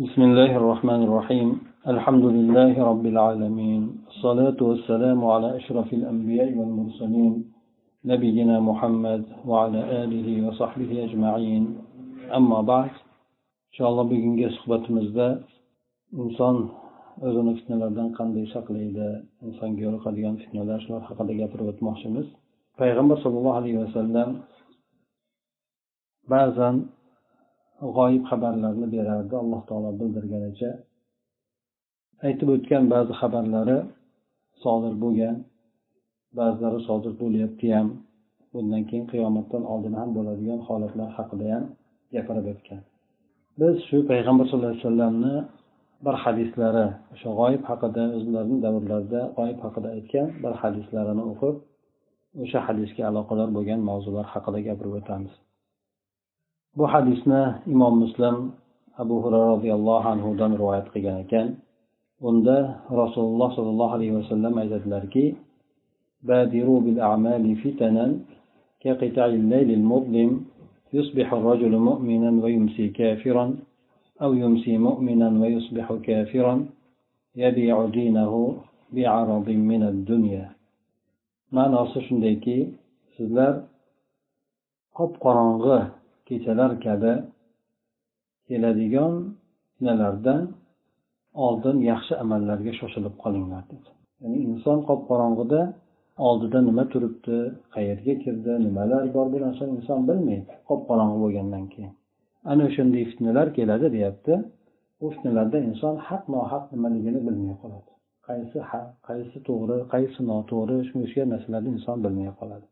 بسم 0.00 0.22
الله 0.22 0.56
الرحمن 0.56 1.02
الرحيم. 1.02 1.48
الحمد 1.92 2.24
لله 2.24 2.72
رب 2.90 3.06
العالمين. 3.06 3.82
الصلاة 4.08 4.56
والسلام 4.68 5.24
على 5.24 5.56
أشرف 5.56 5.88
الأنبياء 5.92 6.48
والمرسلين 6.58 7.34
نبينا 8.04 8.60
محمد 8.60 9.22
وعلى 9.44 9.80
آله 10.04 10.28
وصحبه 10.48 11.04
أجمعين. 11.04 11.64
أما 12.32 12.60
بعد 12.60 12.92
إن 13.68 13.74
شاء 13.76 13.88
الله 13.90 14.02
بيجن 14.02 14.50
صحبة 14.56 14.84
مزدا 14.88 15.30
إنسان 16.14 16.56
أذن 17.22 17.48
فتنة 17.60 17.76
لدن 17.86 18.08
قند 18.18 18.36
شكل 18.54 18.76
إذا 18.76 19.08
إنسان 19.42 19.76
جور 19.76 19.94
قديم 20.06 20.36
فتنة 20.36 20.64
لاشل 20.64 21.00
حق 21.02 21.22
دجاجة 21.28 21.76
محشمس 21.82 22.26
فيغمر 22.78 23.16
صلى 23.24 23.36
الله 23.38 23.54
عليه 23.54 23.74
وسلم 23.78 24.28
بعضا 26.28 26.70
g'oyib 27.96 28.24
xabarlarni 28.30 28.86
berardi. 28.94 29.34
Alloh 29.42 29.62
taolo 29.68 29.90
bildirganicha 30.00 30.70
aytib 32.26 32.48
o'tgan 32.54 32.84
ba'zi 32.94 33.12
xabarlari 33.20 33.78
sodir 34.62 34.94
bo'lgan 35.02 35.36
ba'zilari 36.38 36.80
sodir 36.88 37.12
bo'lyapti 37.22 37.66
ham. 37.76 37.88
Bundan 38.52 38.82
keyin 38.88 39.06
qiyomatdan 39.12 39.62
oldin 39.72 39.94
ham 40.00 40.08
bo'ladigan 40.16 40.60
holatlar 40.68 41.08
haqida 41.18 41.46
ham 41.54 41.64
gapirib 42.14 42.46
o'tgan. 42.52 42.80
Biz 43.60 43.74
shu 43.88 43.96
payg'ambar 44.10 44.44
sallallohu 44.46 44.72
alayhi 44.72 44.84
vasallamni 44.86 45.34
bir 46.04 46.14
hadislari 46.24 46.86
o'sha 47.14 47.30
g'oyib 47.38 47.62
haqida 47.70 48.04
o'zlarini 48.18 48.58
davrlarida 48.64 49.20
g'oyib 49.36 49.58
haqida 49.64 49.88
aytgan 49.96 50.26
bir 50.42 50.52
hadislarini 50.62 51.24
o'qib 51.32 51.56
o'sha 52.44 52.58
hadisga 52.66 53.02
aloqador 53.10 53.48
bo'lgan 53.56 53.80
mavzular 53.90 54.26
haqida 54.34 54.58
gapirib 54.68 54.94
o'tamiz. 55.00 55.34
Bu 56.76 56.84
hadisni 56.92 57.42
imom 57.66 57.94
muslim 58.04 58.36
abu 59.02 59.14
hurra 59.22 59.40
roziyallohu 59.52 60.08
anhudan 60.14 60.50
rivoyat 60.60 60.86
qilgan 60.92 61.16
ekan 61.24 61.48
unda 62.28 62.56
rasululloh 63.02 63.48
sollallohu 63.56 63.92
alayhi 63.96 64.14
vasallam 64.20 64.52
aytadilarki 64.62 65.24
بادروا 66.28 66.80
بالأعمال 66.84 67.44
فتنا 67.62 68.06
كقطع 68.82 69.26
الليل 69.40 69.70
المظلم 69.78 70.30
يصبح 70.96 71.28
الرجل 71.32 71.72
مؤمنا 71.88 72.30
ويمسي 72.44 72.86
كافرا 72.98 73.46
أو 74.22 74.30
يمسي 74.42 74.74
مؤمنا 74.88 75.28
ويصبح 75.40 75.86
كافرا 76.06 76.54
يبيع 77.44 77.76
دينه 77.98 78.32
بعرض 78.94 79.48
من 79.70 79.82
الدنيا 79.92 80.44
ma'nosi 81.56 81.98
shundayki 82.06 82.58
sizlar 83.16 83.54
qop 84.96 85.12
qorong'i 85.24 85.78
kechalar 86.30 86.70
kabi 86.86 87.12
keladigan 88.48 89.14
fitnalardan 89.68 90.42
oldin 91.46 91.76
yaxshi 91.90 92.12
amallarga 92.22 92.72
shoshilib 92.80 93.14
qolinglar 93.22 93.62
dedi. 93.72 93.90
Ya'ni 94.22 94.38
inson 94.50 94.78
qop 94.88 95.00
qorong'ida 95.10 95.60
oldida 96.28 96.58
nima 96.68 96.84
turibdi 96.92 97.36
qayerga 97.74 98.14
kirdi 98.24 98.52
nimalar 98.66 99.02
bor 99.14 99.26
bu 99.32 99.38
narsani 99.46 99.72
inson 99.78 100.00
bilmaydi 100.08 100.52
qop 100.68 100.80
qorong'i 100.88 101.16
bo'lgandan 101.24 101.64
keyin. 101.72 101.92
Ana 102.50 102.62
o'shanday 102.68 103.04
fitnalar 103.10 103.46
keladi 103.58 103.86
deyapti. 103.96 104.34
Bu 105.00 105.06
fitnalarda 105.14 105.58
inson 105.68 105.94
haq 106.08 106.22
nohaq 106.34 106.64
nimaligini 106.74 107.20
bilmay 107.26 107.54
qoladi. 107.62 107.90
Qaysi 108.28 108.58
haq 108.70 108.88
qaysi 109.08 109.38
to'g'ri 109.48 109.76
qaysi 109.94 110.20
noto'g'ri 110.30 110.76
shunga 110.88 111.22
narsalarni 111.32 111.70
inson 111.76 111.96
bilmay 112.04 112.30
qoladi. 112.40 112.66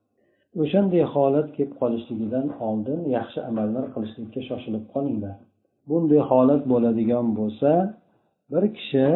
O'shanday 0.62 1.04
holat 1.14 1.48
kelib 1.56 1.72
qolishligidan 1.80 2.46
oldin 2.68 3.00
yaxshi 3.16 3.38
amallar 3.50 3.84
qilishlikka 3.94 4.41
shoshilib 4.48 4.84
qolinglar. 4.94 5.36
Bunday 5.88 6.20
holat 6.30 6.62
bo'ladigan 6.72 7.27
bo'lsa 7.38 7.70
bir 8.52 8.64
kishi 8.76 9.06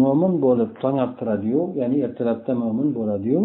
mo'min 0.00 0.34
bo'lib 0.46 0.70
tong 0.82 0.96
ottiradiyu 1.06 1.62
ya'ni 1.80 1.98
ertalabda 2.06 2.52
mo'min 2.62 2.88
bo'ladiyu 2.98 3.40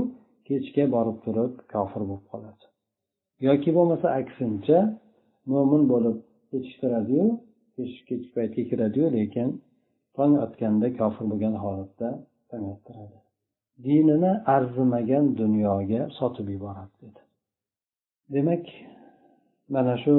kechga 0.47 0.83
borib 0.95 1.17
turib 1.25 1.53
kofir 1.73 2.01
bo'lib 2.09 2.25
qoladi. 2.31 2.63
Yoki 3.47 3.69
bo'lmasa 3.77 4.07
aksincha 4.19 4.79
mo'min 5.53 5.83
bo'lib 5.91 6.17
kechiktiradiyu 6.51 7.25
kechki 7.75 8.15
paytga 8.35 8.63
kiradiyu 8.69 9.07
lekin 9.17 9.49
tong 10.17 10.33
otganda 10.45 10.87
kofir 10.99 11.25
bo'lgan 11.31 11.55
holatda 11.63 12.09
tong 12.49 12.65
ottiradi. 12.73 13.17
Dinini 13.85 14.31
arzimagan 14.55 15.25
dunyoga 15.41 16.01
sotib 16.17 16.47
yuboradi 16.55 16.95
dedi. 17.03 17.21
Demak 18.35 18.63
mana 19.73 19.95
shu 20.03 20.15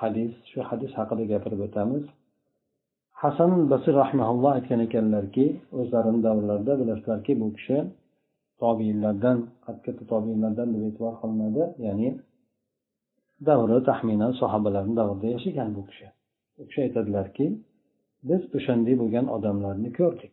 hadis 0.00 0.32
shu 0.50 0.58
hadis 0.70 0.92
haqida 0.98 1.24
gapirib 1.32 1.60
o'tamiz. 1.66 2.04
Hasan 3.22 3.50
basir 3.72 3.94
rahmaulloh 4.02 4.52
aytgan 4.58 4.80
ekanlarki 4.86 5.46
o'zlarini 5.80 6.20
davrlarida 6.26 6.72
bilasizlarki 6.80 7.32
bu 7.40 7.48
kishi 7.56 7.76
tobiinlardan 8.62 9.38
katta 9.64 9.90
tobiinlardan 10.12 10.68
deb 10.74 10.82
e'tibor 10.88 11.14
qilinadi 11.20 11.62
ya'ni 11.86 12.08
davri 13.48 13.78
taxminan 13.88 14.32
sahobalarni 14.40 14.94
davrida 15.00 15.28
yashagan 15.34 15.68
bu 15.76 15.82
kishi. 15.88 16.06
U 16.60 16.62
kishi 16.68 16.80
aytadilarki 16.86 17.46
biz 18.28 18.42
o'shanday 18.56 18.94
bo'lgan 19.02 19.26
odamlarni 19.36 19.90
ko'rdik. 19.98 20.32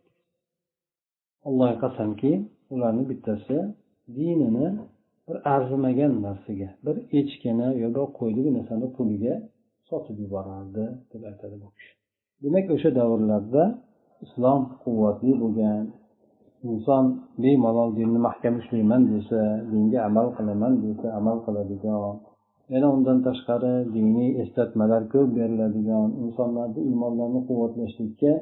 Allohga 1.48 1.76
qasamki 1.84 2.32
ularni 2.74 3.04
bittasi 3.12 3.58
dinini 4.18 4.68
bir 5.28 5.38
arzimagan 5.56 6.14
narsaga 6.26 6.70
bir 6.86 6.96
echkini 7.20 7.68
yo 7.82 7.88
bir 7.98 8.06
qo'yni 8.20 8.42
bir 8.46 8.54
narsani 8.58 8.88
puliga 8.98 9.34
sotib 9.90 10.18
yuborardi 10.24 10.86
deb 11.12 11.22
aytadi 11.30 11.56
bu 11.64 11.68
kishi. 11.76 11.92
Demak 12.44 12.66
o'sha 12.76 12.90
davrlarda 13.00 13.64
islom 14.26 14.62
quvvatli 14.84 15.32
bo'lgan 15.44 15.84
inson 16.72 17.06
bemalol 17.44 17.90
dinni 18.00 18.20
mahkam 18.28 18.54
ushlayman 18.62 19.02
desa 19.14 19.40
dinga 19.72 20.00
amal 20.10 20.28
qilaman 20.38 20.74
desa 20.86 21.08
amal 21.20 21.38
qiladigan 21.46 22.16
yana 22.74 22.88
undan 22.96 23.18
tashqari 23.28 23.74
diniy 23.96 24.30
eslatmalar 24.44 25.02
ko'p 25.14 25.30
beriladigan 25.38 26.08
insonlarni 26.26 26.82
iymonlarini 26.90 27.42
quvvatlashlikka 27.50 28.34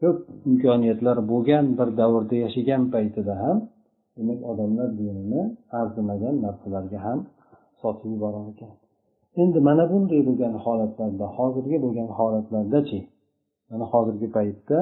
ko'p 0.00 0.18
imkoniyatlar 0.50 1.16
bo'lgan 1.30 1.64
bir 1.78 1.88
davrda 2.00 2.36
yashagan 2.44 2.82
paytida 2.94 3.34
ham 3.42 3.56
demak 4.16 4.40
odamlar 4.50 4.88
dinini 5.00 5.42
arzimagan 5.80 6.34
narsalarga 6.44 6.98
ham 7.06 7.18
sotib 7.80 8.08
yuborar 8.14 8.44
ekan. 8.52 8.74
Endi 9.42 9.58
mana 9.68 9.84
bunday 9.92 10.20
bo'lgan 10.28 10.54
holatlarda 10.64 11.26
hozirgi 11.36 11.76
bo'lgan 11.84 12.08
holatlardachi 12.18 13.00
mana 13.70 13.84
hozirgi 13.92 14.28
paytda 14.36 14.78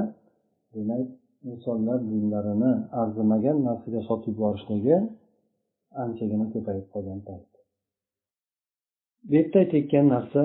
demak 0.74 1.06
insonlar 1.50 1.98
dinlarini 2.12 2.72
arzimagan 3.00 3.56
narsaga 3.68 4.00
sotib 4.08 4.34
yuborishligi 4.36 4.96
anchagina 6.04 6.47
ko'payib 6.54 6.86
qolgan 6.94 7.20
payt. 7.28 7.50
Bu 9.28 9.32
yerda 9.36 9.56
aytayotgan 9.62 10.06
narsa 10.14 10.42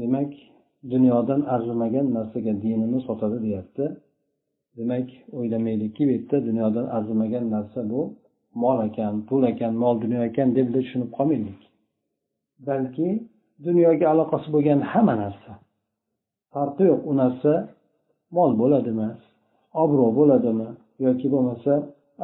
demak 0.00 0.30
dunyodan 0.92 1.40
arzimagan 1.54 2.06
narsaga 2.16 2.52
dinini 2.64 2.98
sotadi 3.08 3.38
deyapti. 3.46 3.84
Demak 4.76 5.08
o'ylamaylikki 5.38 6.02
bu 6.08 6.10
yerda 6.10 6.36
dunyodan 6.48 6.86
arzimagan 6.96 7.44
narsa 7.54 7.80
bu. 7.90 8.00
Mol 8.62 8.78
ekan 8.88 9.14
pul 9.28 9.42
ekan 9.52 9.74
mol 9.82 9.96
dunyo 10.04 10.20
ekan 10.28 10.48
deb 10.56 10.68
tushunib 10.74 11.10
qolmaylik. 11.16 11.60
Balki 12.66 13.08
dunyoga 13.66 14.06
aloqasi 14.12 14.48
bo'lgan 14.54 14.80
hamma 14.90 15.14
narsa. 15.22 15.52
Farqi 16.52 16.84
yo'q 16.90 17.00
u 17.10 17.12
narsa 17.22 17.52
mol 18.36 18.50
bo'ladimi 18.62 19.08
obro' 19.82 20.10
bo'ladimi 20.18 20.68
yoki 21.06 21.26
bo'lmasa 21.34 21.72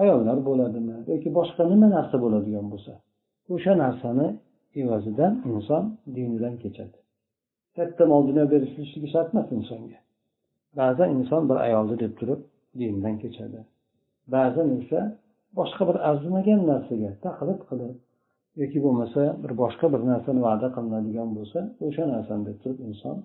ayollar 0.02 0.38
bo'ladimi 0.48 0.96
yoki 1.10 1.28
boshqa 1.38 1.62
nima 1.72 1.88
narsa 1.96 2.16
bo'ladigan 2.24 2.66
bo'lsa. 2.72 2.92
O'sha 3.54 3.72
narsani 3.84 4.26
evazidan 4.80 5.32
inson 5.50 5.84
dinidan 6.14 6.54
kechadi. 6.62 6.98
Katta 7.76 8.02
mol 8.12 8.22
dunyo 8.28 8.44
berishligi 8.52 9.08
shart 9.14 9.28
emas 9.34 9.48
insonga. 9.58 9.98
Ba'zan 10.78 11.08
inson 11.18 11.42
bir 11.50 11.58
ayolni 11.66 11.96
deb 12.04 12.12
turib 12.18 12.40
dindan 12.78 13.16
kechadi. 13.22 13.60
Ba'zan 14.34 14.68
esa 14.80 15.00
boshqa 15.58 15.82
bir 15.88 15.96
arzimagan 16.08 16.60
narsaga 16.70 17.10
taqlid 17.26 17.60
qilib 17.68 17.94
yoki 18.60 18.78
bo'lmasa 18.84 19.22
bir 19.42 19.52
boshqa 19.62 19.86
bir 19.94 20.00
narsani 20.10 20.40
va'da 20.48 20.68
qilinadigan 20.76 21.28
bo'lsa 21.36 21.58
o'sha 21.86 22.04
narsani 22.14 22.42
deb 22.48 22.56
turib 22.62 22.78
inson 22.88 23.16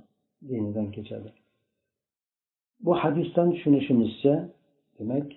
dinidan 0.50 0.88
kechadi. 0.96 1.30
Bu 2.86 2.92
hadisdan 3.02 3.48
tushunishimizcha 3.54 4.36
demak 4.98 5.28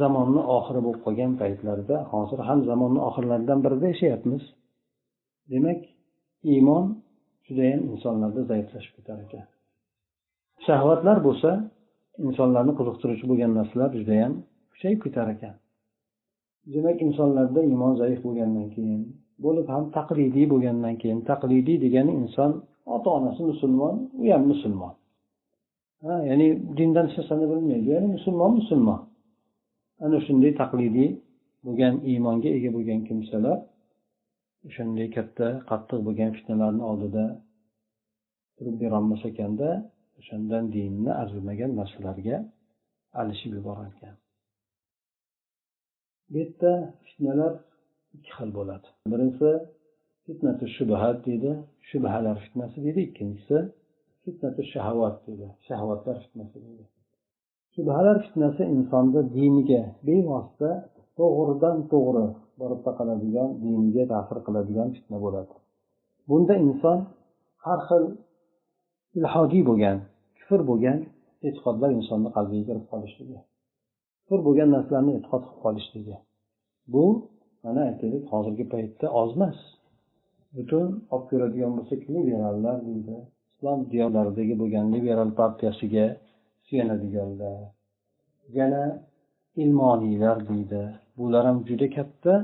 zamonni 0.00 0.42
oxiri 0.56 0.80
bo'lib 0.86 1.00
qolgan 1.06 1.32
paytlarda 1.42 1.96
hozir 2.12 2.40
ham 2.48 2.58
zamonni 2.70 3.00
oxirlaridan 3.08 3.58
birida 3.64 3.86
yashayapmiz. 3.92 4.42
Demak 5.52 5.80
iymon 6.52 6.84
judayam 7.46 7.80
insonlarda 7.92 8.42
zaiflashib 8.50 8.92
ketar 8.98 9.18
ekan. 9.26 9.46
Shahvatlar 10.66 11.16
bo'lsa 11.26 11.50
insonlarni 12.26 12.72
qiziqtiruvchi 12.78 13.24
bo'lgan 13.30 13.52
narsalar 13.58 13.90
judayam 14.00 14.32
kuchayib 14.72 15.00
ketar 15.04 15.26
ekan. 15.34 15.54
Demak 16.74 16.98
insonlarda 17.08 17.60
iymon 17.70 17.92
zaif 18.00 18.18
bo'lgandan 18.26 18.68
keyin 18.74 19.02
bo'lib 19.44 19.66
ham 19.74 19.84
taqlidiy 19.96 20.46
bo'lgandan 20.52 20.94
keyin 21.02 21.20
taqlidiy 21.30 21.76
degani 21.84 22.12
inson 22.22 22.50
ota 22.94 23.08
onasi 23.18 23.42
musulmon 23.50 23.94
u 24.22 24.24
ham 24.32 24.42
musulmon. 24.52 24.92
Ha 26.04 26.14
ya'ni 26.28 26.46
dindan 26.76 27.04
hech 27.08 27.16
narsani 27.18 27.46
bilmaydi. 27.52 27.88
Ya'ni 27.94 28.08
musulmon 28.16 28.52
musulmon. 28.60 29.00
Ana 30.04 30.18
shunday 30.26 30.52
taqlidiy 30.62 31.10
bo'lgan 31.64 31.94
iymonga 32.10 32.50
ega 32.56 32.70
bo'lgan 32.76 33.00
kimsalar 33.08 33.58
o'shanday 34.68 35.08
katta 35.16 35.46
qattiq 35.70 36.00
bo'lgan 36.06 36.30
fitnalarni 36.36 36.82
oldida 36.90 37.24
turib 38.56 38.76
berolmas 38.82 39.22
ekanda 39.30 39.68
o'shandan 40.20 40.64
dinni 40.76 41.12
arzimagan 41.22 41.70
narsalarga 41.80 42.36
alishib 43.20 43.52
yuborarkan. 43.58 44.14
Bu 46.30 46.38
yerda 46.42 46.72
fitnalar 47.06 47.52
ikki 48.16 48.30
xil 48.36 48.50
bo'ladi. 48.58 48.86
Birinchisi 49.12 49.50
fitnatu 50.26 50.64
shubhat 50.76 51.18
deydi. 51.26 51.50
Shubhalar 51.88 52.36
fitnasi 52.44 52.76
deydi. 52.84 53.00
Ikkinchisi 53.08 53.58
fitnatu 54.24 54.62
shahavat 54.72 55.16
deydi. 55.26 55.46
Shahvatlar 55.68 56.16
fitnasi 56.24 56.56
deydi. 56.64 56.84
Shubhalar 57.74 58.16
fitnasi 58.24 58.62
insonni 58.76 59.20
diniga 59.38 59.82
bevosita 60.06 60.70
to'g'ridan 61.18 61.76
to'g'ri 61.92 62.26
borib 62.60 62.80
taqaladigan 62.88 63.48
diniga 63.64 64.04
ta'sir 64.12 64.38
qiladigan 64.46 64.88
fitna 64.96 65.18
bo'ladi. 65.24 65.54
Bunda 66.28 66.54
inson 66.68 66.98
har 67.64 67.80
xil 67.88 68.04
ilhodiy 69.18 69.62
bo'lgan 69.70 69.96
kufr 70.38 70.60
bo'lgan 70.70 70.98
e'tiqodlar 71.46 71.90
insonni 71.98 72.30
qalbiga 72.36 72.64
kirib 72.68 72.86
qolishligi. 72.92 73.38
Kufr 74.24 74.40
bo'lgan 74.46 74.68
narsalarni 74.76 75.12
e'tiqod 75.18 75.42
qilib 75.46 75.60
qolishligi. 75.64 76.16
Bu 76.92 77.04
mana 77.64 77.80
aytaylik 77.90 78.24
hozirgi 78.32 78.64
paytda 78.74 79.06
oz 79.20 79.30
emas 79.36 79.58
butun 80.56 80.86
olib 81.14 81.26
ko'radigan 81.30 81.72
bo'lsak 81.78 82.00
liberallar 82.14 82.76
deydi 82.88 83.16
islom 83.52 83.80
diyorlaridagi 83.92 84.54
bo'lgan 84.62 84.86
liberal 84.94 85.30
partiyasiga 85.40 86.06
suyanadiganlar. 86.66 87.58
Yana 88.58 88.84
ilmoniylar 89.62 90.36
deydi 90.50 90.82
bular 91.18 91.42
ham 91.48 91.58
juda 91.68 91.86
katta 91.96 92.34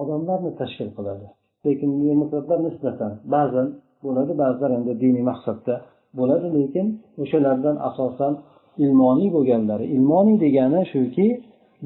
odamlarni 0.00 0.52
tashkil 0.60 0.90
qiladi. 0.96 1.26
Lekin 1.64 1.90
demokratlar 2.08 2.58
nisbatan 2.68 3.12
ba'zan 3.34 3.68
bo'ladi. 4.04 4.32
Ba'zilar 4.42 4.70
endi 4.78 4.92
diniy 5.02 5.24
maqsadda 5.30 5.74
bo'ladi 6.18 6.48
lekin 6.58 6.86
o'shalardan 7.22 7.76
asosan 7.88 8.32
ilmoniy 8.84 9.28
bo'lganlari 9.36 9.86
ilmoniy 9.96 10.36
degani 10.44 10.80
shuki 10.92 11.26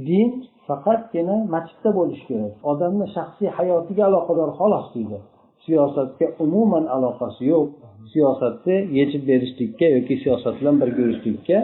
din 0.08 0.28
faqatgina 0.66 1.36
masjidda 1.54 1.90
bo'lishi 1.98 2.24
kerak. 2.30 2.52
Odamni 2.70 3.06
shaxsiy 3.16 3.48
hayotiga 3.56 4.02
aloqador 4.10 4.50
xolos 4.58 4.86
deydi. 4.94 5.18
Siyosatga 5.64 6.26
umuman 6.44 6.84
aloqasi 6.96 7.42
yo'q. 7.52 7.68
Siyosatni 8.12 8.76
yechib 8.98 9.22
berishlikka 9.30 9.86
yoki 9.96 10.14
siyosat 10.22 10.54
bilan 10.60 10.76
birga 10.82 11.00
yurishlikka 11.06 11.58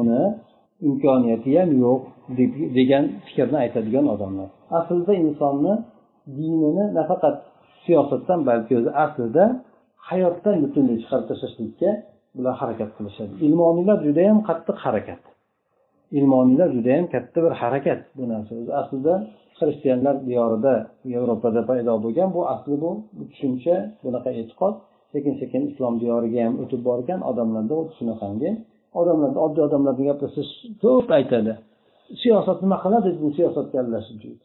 uni 0.00 0.22
imkoniyati 0.88 1.50
ham 1.58 1.70
yo'q 1.84 2.00
degan 2.78 3.04
fikrni 3.26 3.58
aytadigan 3.64 4.06
odamlar. 4.14 4.48
Aslida 4.78 5.12
insonni 5.24 5.74
dinini 6.38 6.84
nafaqat 6.98 7.36
siyosatdan 7.84 8.40
balki 8.48 8.72
o'zi 8.78 8.90
aslida 9.04 9.44
hayotdan 10.08 10.56
butunlay 10.64 10.96
chiqarib 11.02 11.26
tashlashlikka 11.30 11.90
bular 12.36 12.54
harakat 12.60 12.90
qilishadi. 12.96 13.32
Ilmoniylar 13.46 13.98
judayam 14.06 14.38
qattiq 14.48 14.78
harakat. 14.84 15.22
Ilmoniylar 16.18 16.68
judayam 16.76 17.06
katta 17.14 17.38
bir 17.44 17.52
harakat. 17.62 18.00
Bu 18.16 18.24
narsa 18.32 18.52
o'zi 18.60 18.72
aslida 18.80 19.14
xristianlar 19.58 20.16
diyorida 20.28 20.74
yevropada 21.14 21.60
paydo 21.70 21.92
bo'lgan. 22.04 22.28
Bu 22.36 22.40
asli 22.54 22.74
bu 22.82 22.90
tushuncha 23.30 23.76
bunaqa 24.04 24.30
e'tiqod. 24.40 24.74
Sekin 25.12 25.34
sekin 25.40 25.62
islom 25.70 25.94
diyoriga 26.02 26.40
ham 26.46 26.54
o'tib 26.62 26.80
borgan 26.88 27.20
odamlarda 27.30 27.76
shunaqangi. 27.98 28.50
Odamlarda 29.00 29.38
oddiy 29.46 29.66
bilan 29.72 29.94
gapirsangiz 30.08 30.48
ko'p 30.82 31.08
aytadi. 31.18 31.52
Siyosat 32.22 32.58
nima 32.64 32.76
qiladi? 32.84 33.08
Bu 33.22 33.28
siyosatga 33.38 33.76
aralashib 33.82 34.18
deydi 34.24 34.44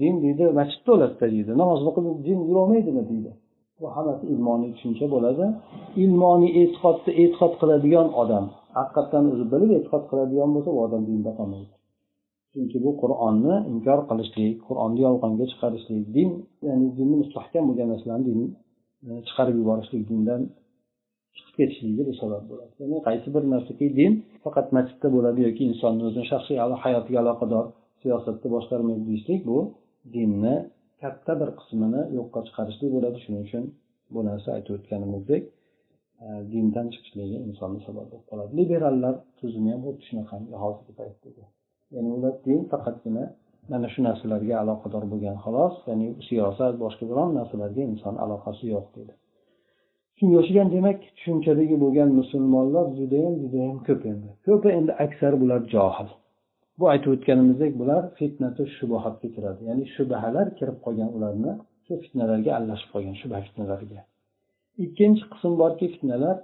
din 0.00 0.14
deydi 0.22 0.44
masjidda 0.58 0.90
o'ladida 0.94 1.26
deydi. 1.34 1.52
Namoz 1.62 1.80
o'qib 1.88 2.06
din 2.26 2.38
yurolmaydimi 2.48 3.02
deydi. 3.10 3.30
Bu 3.80 3.86
hammasi 3.96 4.24
ilmoniy 4.34 4.70
tushuncha 4.76 5.06
bo'ladi. 5.14 5.44
Ilmoniy 6.04 6.52
e'tiqodni 6.62 7.12
e'tiqod 7.22 7.52
qiladigan 7.60 8.08
odam 8.22 8.44
haqiqatdan 8.78 9.24
o'zi 9.32 9.44
bilib 9.52 9.70
e'tiqod 9.78 10.04
qiladigan 10.10 10.50
bo'lsa 10.54 10.70
u 10.76 10.78
odam 10.86 11.02
dinda 11.10 11.30
qolmaydi. 11.38 11.74
Chunki 12.52 12.78
bu 12.84 12.90
qur'onni 13.02 13.54
inkor 13.72 14.00
qilishlik 14.10 14.54
qur'onni 14.68 15.00
yolg'onga 15.06 15.44
chiqarishlik 15.52 16.04
din 16.16 16.30
ya'ni 16.68 16.86
dinni 16.98 17.16
mustahkam 17.22 17.62
bo'lgan 17.68 17.88
narsalarni 17.92 18.24
din 18.30 18.40
e, 19.08 19.10
chiqarib 19.28 19.56
yuborishlik 19.60 20.02
dindan 20.10 20.40
chiqib 21.36 21.54
ketishligiga 21.58 22.02
bu 22.08 22.12
sabab 22.22 22.42
bo'ladi. 22.50 22.72
Ya'ni 22.82 22.98
qaysi 23.06 23.28
bir 23.34 23.42
narsaki 23.54 23.86
din 23.98 24.12
faqat 24.44 24.66
masjidda 24.76 25.08
bo'ladi 25.16 25.40
yoki 25.46 25.62
insonni 25.70 26.02
o'zini 26.08 26.26
shaxsiy 26.32 26.56
hayotiga 26.84 27.18
aloqador 27.24 27.64
siyosatni 28.02 28.48
boshqarmaydi 28.54 29.02
deyishlik 29.08 29.40
bu 29.50 29.58
dinni 30.14 30.54
katta 31.02 31.32
bir 31.40 31.50
qismini 31.60 32.02
yo'qqa 32.18 32.40
chiqarishlik 32.48 32.90
bo'ladi. 32.96 33.18
Shuning 33.24 33.42
uchun 33.48 33.64
bu 34.14 34.20
narsa 34.28 34.48
aytib 34.56 34.72
o'tganimizdek 34.78 35.42
e, 36.24 36.26
dindan 36.52 36.86
chiqishligi 36.94 37.36
insonni 37.48 37.80
sabab 37.86 38.06
bo'lib 38.10 38.26
qoladi. 38.30 38.50
Liberallar 38.60 39.14
tuzumi 39.38 39.70
ham 39.74 39.80
xuddi 39.86 40.02
shunaqangi 40.08 40.54
hozirgi 40.64 40.92
paytdagi 41.00 41.44
ya'ni 41.94 42.10
ular 42.16 42.34
din 42.46 42.60
faqatgina 42.72 43.24
mana 43.72 43.88
shu 43.92 44.00
narsalarga 44.08 44.54
aloqador 44.62 45.04
bo'lgan 45.12 45.36
xolos 45.44 45.74
ya'ni 45.88 46.08
siyosat 46.28 46.74
boshqa 46.84 47.04
biron 47.10 47.30
narsalarga 47.38 47.82
inson 47.92 48.14
aloqasi 48.24 48.64
yo'q 48.74 48.86
deydi 48.96 49.14
shunga 50.18 50.36
o'xshagan 50.40 50.68
demak 50.76 50.98
tushunchadagi 51.16 51.76
bo'lgan 51.84 52.10
musulmonlar 52.20 52.86
judayam 52.98 53.34
judayam 53.42 53.76
ko'p 53.88 54.02
endi. 54.12 54.28
Ko'pi 54.46 54.68
endi 54.78 54.92
aksari 55.04 55.36
bular 55.42 55.60
johil. 55.74 56.08
Bu 56.78 56.84
aytib 56.92 57.10
o'tganimizdek 57.16 57.72
bular 57.80 58.02
fitnatu 58.18 58.62
shubahatga 58.76 59.28
kiradi. 59.34 59.60
Ya'ni 59.68 59.84
shubhalar 59.96 60.46
kirib 60.58 60.78
qolgan 60.84 61.10
ularni 61.16 61.52
shu 61.86 61.92
fitnalarga 62.02 62.50
aralashib 62.58 62.88
qolgan 62.94 63.16
shubha 63.22 63.38
fitnalariga. 63.46 64.00
Ikkinchi 64.84 65.24
qism 65.32 65.52
borki 65.62 65.86
fitnalar 65.94 66.36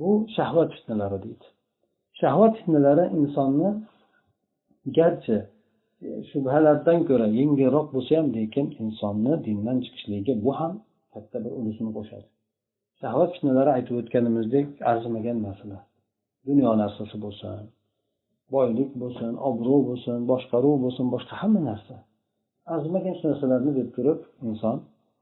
bu 0.00 0.10
shahvat 0.36 0.70
fitnalari 0.76 1.18
deydi. 1.24 1.46
Shahvat 2.20 2.52
fitnalari 2.58 3.04
insonni 3.18 3.70
garchi 4.98 5.36
shubhalardan 6.30 6.98
ko'ra 7.08 7.26
yengilroq 7.38 7.86
bo'lsa 7.94 8.12
ham 8.18 8.26
lekin 8.38 8.66
insonni 8.84 9.32
dindan 9.46 9.76
chiqishligiga 9.84 10.34
bu 10.44 10.52
ham 10.60 10.72
katta 11.12 11.36
bir 11.44 11.52
ulushni 11.60 11.90
qo'shadi. 11.98 12.26
Shahvat 13.00 13.30
fitnalari 13.34 13.70
aytib 13.76 13.94
o'tganimizdek 14.00 14.66
arzimagan 14.90 15.38
narsalar. 15.46 15.82
Dunyo 16.48 16.70
narsasi 16.82 17.16
bo'lsin 17.24 17.48
boylik 18.54 18.90
bo'lsin 19.02 19.32
obro' 19.48 19.80
bo'lsin 19.88 20.16
boshqaruv 20.30 20.76
bo'lsin 20.84 21.06
boshqa 21.14 21.34
hamma 21.42 21.60
narsa. 21.70 21.94
Arzimagan 22.74 23.14
shu 23.18 23.24
narsalarni 23.30 23.72
deb 23.80 23.88
turib 23.96 24.20
inson 24.48 24.76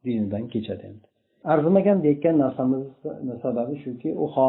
dinidan 0.04 0.44
kechadi 0.52 0.84
endi. 0.90 1.06
Arzimagan 1.52 1.98
deyotgan 2.04 2.36
narsamizni 2.44 3.34
sababi 3.44 3.74
shuki 3.84 4.10
u 4.24 4.26
ho 4.34 4.48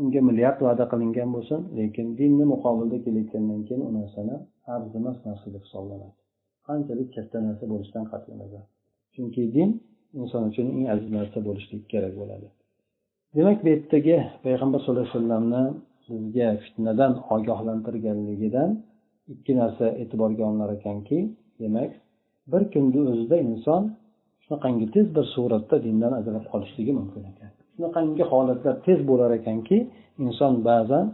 unga 0.00 0.20
milliard 0.28 0.58
va'da 0.66 0.84
qilingan 0.92 1.28
bo'lsin 1.36 1.60
lekin 1.78 2.06
dinni 2.20 2.44
muqobilda 2.52 2.98
kelayotgandan 3.04 3.60
keyin 3.68 3.82
u 3.88 3.90
narsani 3.98 4.36
arzimas 4.74 5.18
narsa 5.26 5.46
deb 5.54 5.62
hisoblanadi. 5.66 6.14
Qanchalik 6.66 7.08
katta 7.16 7.38
narsa 7.46 7.64
bo'lishidan 7.72 8.04
qat'iy 8.12 8.34
nazar 8.42 8.64
chunki 9.14 9.42
din 9.56 9.70
inson 10.20 10.42
uchun 10.50 10.66
eng 10.76 10.86
aziz 10.94 11.08
narsa 11.18 11.38
bo'lishligi 11.48 11.86
kerak 11.92 12.14
bo'ladi. 12.20 12.48
Demak 13.36 13.58
bu 13.64 13.68
yerdagi 13.74 14.16
payg'ambar 14.44 14.78
sallallohu 14.80 15.04
alayhi 15.04 15.16
vasallamni 15.16 15.62
bizga 16.08 16.48
fitnadan 16.64 17.12
ogohlantirganligidan 17.34 18.70
ikki 19.32 19.52
narsa 19.60 19.86
e'tiborga 20.02 20.42
olinar 20.48 20.70
ekanki 20.78 21.18
demak 21.60 21.90
bir 22.52 22.62
kunni 22.72 23.00
o'zida 23.12 23.36
inson 23.48 23.82
shunaqangi 24.44 24.86
tez 24.94 25.06
bir 25.16 25.24
suratda 25.34 25.76
dindan 25.86 26.12
ajralib 26.18 26.46
qolishligi 26.52 26.92
mumkin 27.00 27.22
ekan. 27.32 27.50
Shunaqangi 27.74 28.24
holatlar 28.32 28.74
tez 28.86 28.98
bo'lar 29.10 29.30
ekanki 29.40 29.76
inson 30.24 30.54
ba'zan 30.68 31.04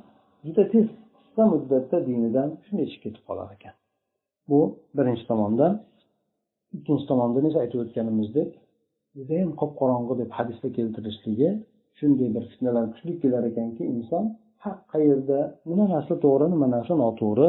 juda 0.46 0.64
tez 0.72 0.86
qisqa 1.16 1.44
muddatda 1.52 1.96
dinidan 2.08 2.48
shunday 2.64 2.86
chiqib 2.92 3.02
ketib 3.04 3.22
qolar 3.28 3.48
ekan. 3.56 3.74
Bu 4.50 4.58
birinchi 4.96 5.24
tomondan. 5.30 5.72
Ikkinchi 6.76 7.04
tomondan 7.10 7.44
esa 7.48 7.58
aytib 7.64 7.78
o'tganimizdek 7.84 8.50
judayam 9.16 9.50
qop 9.60 9.72
qorong'u 9.80 10.14
deb 10.22 10.30
hadisda 10.38 10.68
keltirishligi 10.76 11.48
shunday 11.98 12.28
bir 12.36 12.44
fitnalar 12.50 12.84
kuchli 12.92 13.12
kelar 13.22 13.42
ekanki 13.50 13.82
inson 13.94 14.24
haq 14.64 14.78
qayerda? 14.92 15.38
Nima 15.70 15.84
narsa 15.94 16.14
to'g'ri 16.24 16.46
nima 16.54 16.66
narsa 16.74 16.92
noto'g'ri? 17.04 17.48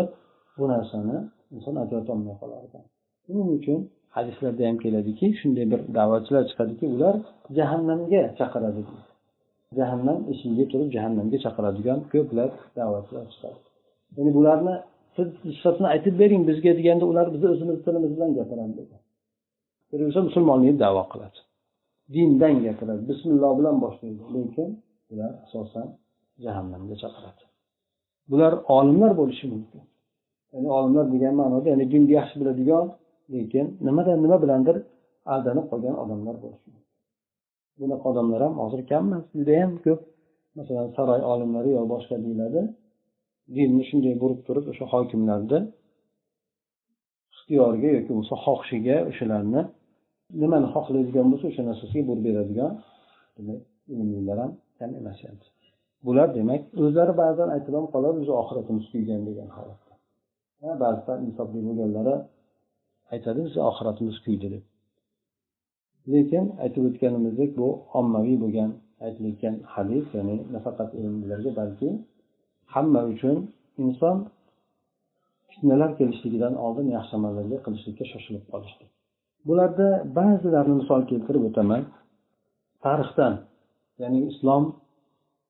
Bu 0.60 0.66
narsani 0.74 1.18
inson 1.56 1.76
ajratolmay 1.84 2.36
qolar 2.42 2.62
ekan 2.68 2.84
shuning 3.26 3.50
uchun 3.58 3.80
hadislarda 4.16 4.64
ham 4.70 4.78
keladiki 4.84 5.26
shunday 5.40 5.66
bir 5.72 5.82
da'vatchilar 5.98 6.44
chiqadiki 6.50 6.86
ular 6.96 7.16
jahannamga 7.58 8.22
chaqiradi 8.40 8.82
jahannam 9.78 10.20
eshigiga 10.32 10.66
turib 10.72 10.90
jahannamga 10.96 11.38
chaqiradigan 11.46 12.00
ko'plab 12.14 12.52
da'vatchilar 12.78 13.26
chiqadi. 13.34 13.60
Ya'ni 14.18 14.32
bularni 14.38 14.76
siz 15.16 15.28
sifatini 15.58 15.88
aytib 15.94 16.16
bering 16.22 16.42
bizga 16.50 16.72
deganda 16.80 17.06
ular 17.12 17.26
bizni 17.34 17.48
o'zimiz 17.54 17.78
tilimiz 17.86 18.12
bilan 18.16 18.32
gapiradi 18.40 18.84
bo'lsa 19.92 20.20
musulmonlikni 20.28 20.78
davo 20.86 21.04
qiladi. 21.12 21.40
Dindan 22.16 22.56
gapiradi. 22.66 23.02
Bismilloh 23.12 23.52
bilan 23.60 23.76
boshlaydi. 23.84 24.22
Lekin 24.36 24.70
ular 25.12 25.32
asosan 25.46 25.88
jahannamga 26.44 26.96
chaqiradi. 27.04 27.44
Bular 28.32 28.54
olimlar 28.78 29.12
bo'lishi 29.20 29.46
mumkin. 29.54 29.82
Ya'ni 30.54 30.70
olimlar 30.78 31.06
degan 31.14 31.34
ma'noda 31.42 31.68
ya'ni 31.74 31.86
dinni 31.94 32.12
yaxshi 32.20 32.36
biladigan 32.42 32.86
lekin 33.34 33.66
nimadan 33.88 34.18
nima 34.26 34.38
bilandir 34.44 34.78
aldanib 35.34 35.66
qolgan 35.72 35.96
odamlar 36.04 36.36
bo'lishi 36.44 36.68
mumkin. 36.74 36.94
Bunaqa 37.80 38.06
odamlar 38.12 38.40
ham 38.46 38.54
hozir 38.64 38.82
kam 38.92 39.04
emas 39.08 39.26
judayam 39.38 39.72
ko'p. 39.86 40.00
Masalan 40.58 40.88
saroy 40.98 41.22
olimlari 41.34 41.70
yo 41.78 41.82
boshqa 41.94 42.16
deyiladi 42.26 42.62
dinni 43.56 43.84
shunday 43.90 44.16
burib 44.24 44.40
turib 44.48 44.66
o'sha 44.72 44.86
hokimlarni 44.94 45.60
ixtiyoriga 47.34 47.90
yoki 47.96 48.10
bo'lmasa 48.12 48.36
xohishiga 48.46 48.96
o'shalarni 49.10 49.62
nimani 50.42 50.68
xohlaydigan 50.76 51.26
bo'lsa 51.32 51.46
o'sha 51.52 51.64
narsasiga 51.70 52.04
burib 52.10 52.24
beradigan 52.28 52.74
ilmlilar 53.94 54.38
ham 54.44 54.52
kam 54.78 54.90
emas 55.00 55.20
endi. 55.30 55.46
Bular 56.06 56.28
demak 56.38 56.62
o'zlari 56.84 57.14
ba'zan 57.24 57.50
aytib 57.56 57.74
ham 57.78 57.86
qoladi 57.94 58.18
o'zi 58.24 58.34
oxiratimiz 58.42 58.86
kuygan 58.94 59.22
degan 59.30 59.50
holatda. 59.58 59.94
Ba'zida 60.84 61.14
insofli 61.26 61.60
bo'lganlari 61.68 62.16
aytadi 63.14 63.40
bizni 63.46 63.62
oxiratimiz 63.72 64.18
kuydi 64.26 64.48
deb. 64.54 64.64
Lekin 66.14 66.44
aytib 66.64 66.84
o'tganimizdek 66.90 67.50
bu 67.60 67.68
ommaviy 68.00 68.38
bo'lgan 68.44 68.72
aytilayotgan 69.06 69.56
hadis 69.74 70.06
ya'ni 70.18 70.36
nafaqat 70.56 70.90
ilmlilarga 71.00 71.52
balki 71.60 71.90
hamma 72.74 73.02
uchun 73.14 73.38
inson 73.84 74.18
fitnalar 75.52 75.92
kelishligidan 76.00 76.54
oldin 76.66 76.88
yaxshi 76.98 77.14
amallarga 77.20 77.58
qilishlikka 77.66 78.06
shoshilib 78.12 78.46
qolishlik 78.54 78.90
bularda 79.48 79.88
ba'zilarini 80.18 80.76
misol 80.82 81.02
keltirib 81.12 81.44
o'taman. 81.50 81.82
Tarixdan 82.86 83.34
ya'ni 84.02 84.20
islom 84.32 84.64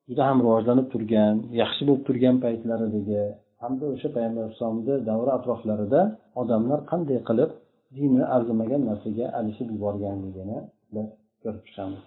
juda 0.10 0.24
ham 0.30 0.38
rivojlanib 0.46 0.88
turgan 0.94 1.36
yaxshi 1.62 1.82
bo'lib 1.88 2.04
turgan 2.08 2.36
paytlaridagi 2.46 3.24
hamda 3.64 3.86
o'sha 3.94 4.10
payg'ambar 4.16 4.42
alayhissalomni 4.46 4.96
davri 5.10 5.32
atroflarida 5.38 6.02
odamlar 6.42 6.80
qanday 6.92 7.20
qilib 7.30 7.52
dini 7.98 8.24
arzimagan 8.36 8.82
narsaga 8.90 9.26
alishib 9.40 9.68
yuborganligini 9.76 10.58
biz 10.94 11.08
ko'rib 11.44 11.64
chiqamiz. 11.68 12.04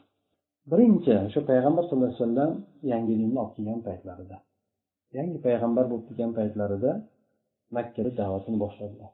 Birinchi 0.70 1.12
o'sha 1.26 1.40
payg'ambar 1.50 1.82
sallallohu 1.84 2.10
alayhi 2.10 2.22
vasallam 2.24 2.50
yangi 2.92 3.14
dinni 3.20 3.38
olib 3.42 3.54
kelgan 3.56 3.80
paytlarida 3.88 4.36
yangi 5.18 5.38
payg'ambar 5.46 5.84
bo'lib 5.90 6.04
kelgan 6.08 6.32
paytlarida 6.38 6.90
makkada 7.76 8.10
da'vatini 8.20 8.58
boshladilar. 8.64 9.10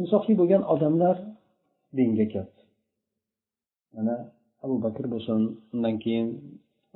Insofli 0.00 0.34
bo'lgan 0.40 0.62
odamlar 0.74 1.16
dinga 1.98 2.26
kirdi. 2.32 2.60
Mana 3.94 4.14
abu 4.64 4.76
bakr 4.84 5.04
bo'lsin 5.14 5.40
undan 5.74 5.94
keyin 6.04 6.28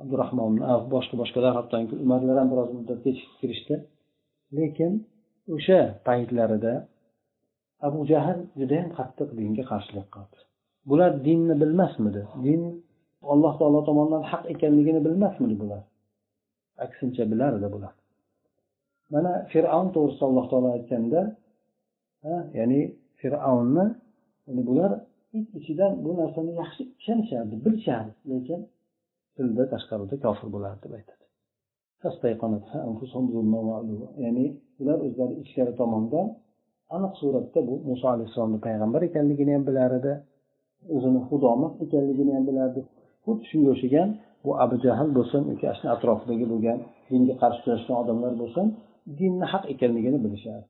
abdurahmon 0.01 0.53
boshqa 0.93 1.15
boshqalar 1.21 1.53
hattoki 1.59 1.93
umarlar 2.05 2.35
ham 2.41 2.47
biroz 2.53 2.69
muddat 2.77 2.99
kirishdi. 3.39 3.75
Lekin 4.57 4.91
o'sha 5.55 5.79
paytlarida 6.07 6.73
abu 7.87 7.99
jahl 8.11 8.39
judayam 8.59 8.89
qattiq 8.97 9.29
dinga 9.39 9.63
qarshilik 9.71 10.07
qildi. 10.15 10.37
Bular 10.89 11.11
dinni 11.27 11.55
bilmasmidi? 11.61 12.21
Din 12.45 12.61
alloh 13.33 13.53
taolo 13.59 13.79
tomonidan 13.87 14.23
haq 14.31 14.43
ekanligini 14.53 15.01
bilmasmidi 15.07 15.55
bular? 15.61 15.81
Aksincha 16.85 17.23
bilardi 17.31 17.67
bular. 17.75 17.93
Mana 19.13 19.31
fir'avn 19.51 19.87
to'g'risida 19.95 20.25
alloh 20.31 20.45
taolo 20.51 20.67
aytganda 20.77 21.21
ya'ni 22.57 22.81
fir'avnni 23.19 23.85
ya'ni 24.47 24.61
bular 24.69 24.91
ich 25.37 25.47
ichidan 25.59 25.91
bu 26.03 26.11
narsani 26.21 26.51
yaxshi 26.61 26.81
ishonishardi 26.99 27.55
bilishardi 27.65 28.13
lekin 28.31 28.59
tilda 29.37 29.63
tashqarida 29.73 30.15
kofir 30.25 30.47
bo'ladi 30.55 30.79
deb 30.85 30.93
aytadi. 30.99 31.23
Ya'ni 34.23 34.45
ular 34.81 34.97
o'zlari 35.07 35.33
ichkari 35.43 35.73
tomondan 35.81 36.27
aniq 36.95 37.13
suratda 37.21 37.59
bu 37.67 37.73
muso 37.89 38.05
alayhissalomni 38.15 38.59
payg'ambar 38.67 39.01
ekanligini 39.09 39.51
ham 39.55 39.63
bilar 39.69 39.91
edi 39.99 40.13
o'zini 40.95 41.19
xudo 41.27 41.47
emas 41.57 41.73
ekanligini 41.85 42.31
ham 42.37 42.45
bilardi. 42.49 42.81
Xuddi 43.25 43.43
shunga 43.49 43.69
o'xshagan 43.75 44.09
bu 44.43 44.51
abu 44.63 44.75
jahl 44.85 45.09
bo'lsin 45.17 45.41
yoki 45.51 45.65
ana 45.71 45.87
atrofidagi 45.95 46.45
bo'lgan 46.51 46.77
dinga 47.11 47.33
qarshi 47.41 47.61
kurashgan 47.65 47.95
odamlar 48.03 48.33
bo'lsin 48.41 48.65
dinni 49.19 49.45
haq 49.53 49.63
ekanligini 49.73 50.19
bilishadi 50.25 50.63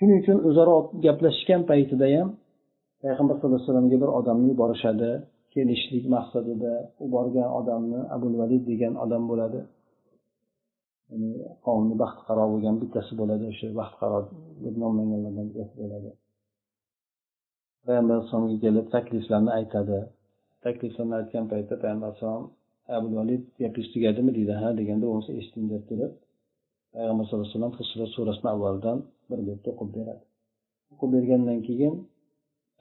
shuning 0.00 0.18
uchun 0.22 0.38
o'zaro 0.48 0.76
gaplashishgan 1.04 1.62
paytida 1.70 2.06
ham 2.14 2.28
payg'ambar 3.02 3.34
sallallohu 3.36 3.56
alayhi 3.58 3.68
vasallamga 3.68 3.96
bir 4.02 4.10
odamni 4.18 4.46
yuborishadi. 4.52 5.10
Kelishlik 5.54 6.04
maqsadida 6.16 6.72
u 7.02 7.06
borgan 7.14 7.48
odamni 7.60 8.00
abul 8.16 8.34
valid 8.40 8.62
degan 8.70 8.94
odam 9.04 9.22
bo'ladi. 9.30 9.60
Ya'ni 11.10 11.30
qavmni 11.66 11.94
baxtiqaro 12.02 12.44
bo'lgan 12.52 12.76
bittasi 12.82 13.12
bo'ladi 13.20 13.44
o'sha 13.52 13.66
baxtiqaro 13.80 14.18
deb 14.64 14.74
nomlanganlardan 14.82 15.46
bittasi 15.50 15.74
bo'ladi. 15.82 16.10
Payg'ambar 17.84 18.14
alayhisalomga 18.16 18.56
kelib 18.64 18.86
takliflarni 18.94 19.50
aytadi. 19.58 19.98
Takliflarni 20.64 21.14
aytgan 21.20 21.44
paytda 21.52 21.74
payg'ambar 21.82 22.08
alayhisalom 22.08 22.44
abul 22.96 23.12
valid 23.20 23.42
gapingiz 23.60 23.88
tugadimi 23.94 24.30
deydi. 24.38 24.54
Ha 24.62 24.68
deganda 24.80 25.04
bo'lmasa 25.08 25.30
eshiting 25.40 25.66
deb 25.74 25.82
turib 25.90 26.12
payg'ambar 26.94 27.24
sallallohu 27.24 27.46
alayhi 27.46 27.56
vasallam 27.56 27.74
fusilat 27.78 28.10
surasini 28.16 28.48
avvaldan 28.54 28.98
bir 29.30 29.40
betda 29.48 29.68
o'qib 29.72 29.90
beradi. 29.96 30.22
O'qib 30.92 31.10
bergandan 31.14 31.58
keyin 31.68 31.94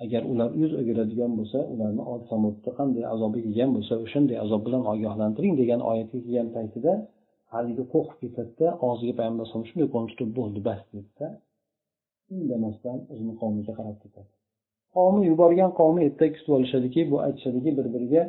agar 0.04 0.22
ular 0.32 0.50
yuz 0.62 0.72
o'giradigan 0.80 1.32
bo'lsa 1.40 1.60
ularni 1.74 2.04
ot 2.14 2.24
samudni 2.32 2.72
qanday 2.80 3.04
azobi 3.14 3.40
kelgan 3.46 3.70
bo'lsa 3.76 3.94
o'shanday 4.06 4.38
azob 4.46 4.62
bilan 4.68 4.84
ogohlantiring 4.92 5.54
degan 5.62 5.82
oyatga 5.92 6.18
kelgan 6.26 6.48
paytida 6.56 6.92
haligi 7.54 7.84
qo'rqib 7.94 8.18
ketadida 8.24 8.68
og'ziga 8.88 9.14
payg'ambar 9.20 9.42
alayhisalom 9.44 9.66
shunday 9.70 9.88
qo'lini 9.94 10.10
tutib 10.12 10.30
bo'ldi 10.40 10.60
bas 10.68 10.82
dedida 10.94 11.28
indamasdan 12.38 12.98
o'zini 13.12 13.34
qavmiga 13.42 13.74
qarab 13.80 13.98
ketadi. 14.04 14.30
Qavmi 14.96 15.22
yuborgan 15.32 15.72
qavmi 15.80 16.00
ertaga 16.08 16.32
kutib 16.36 16.52
olishadiki 16.58 17.02
bu 17.12 17.16
aytishadiki 17.26 17.72
bir 17.78 17.88
biriga 17.94 18.24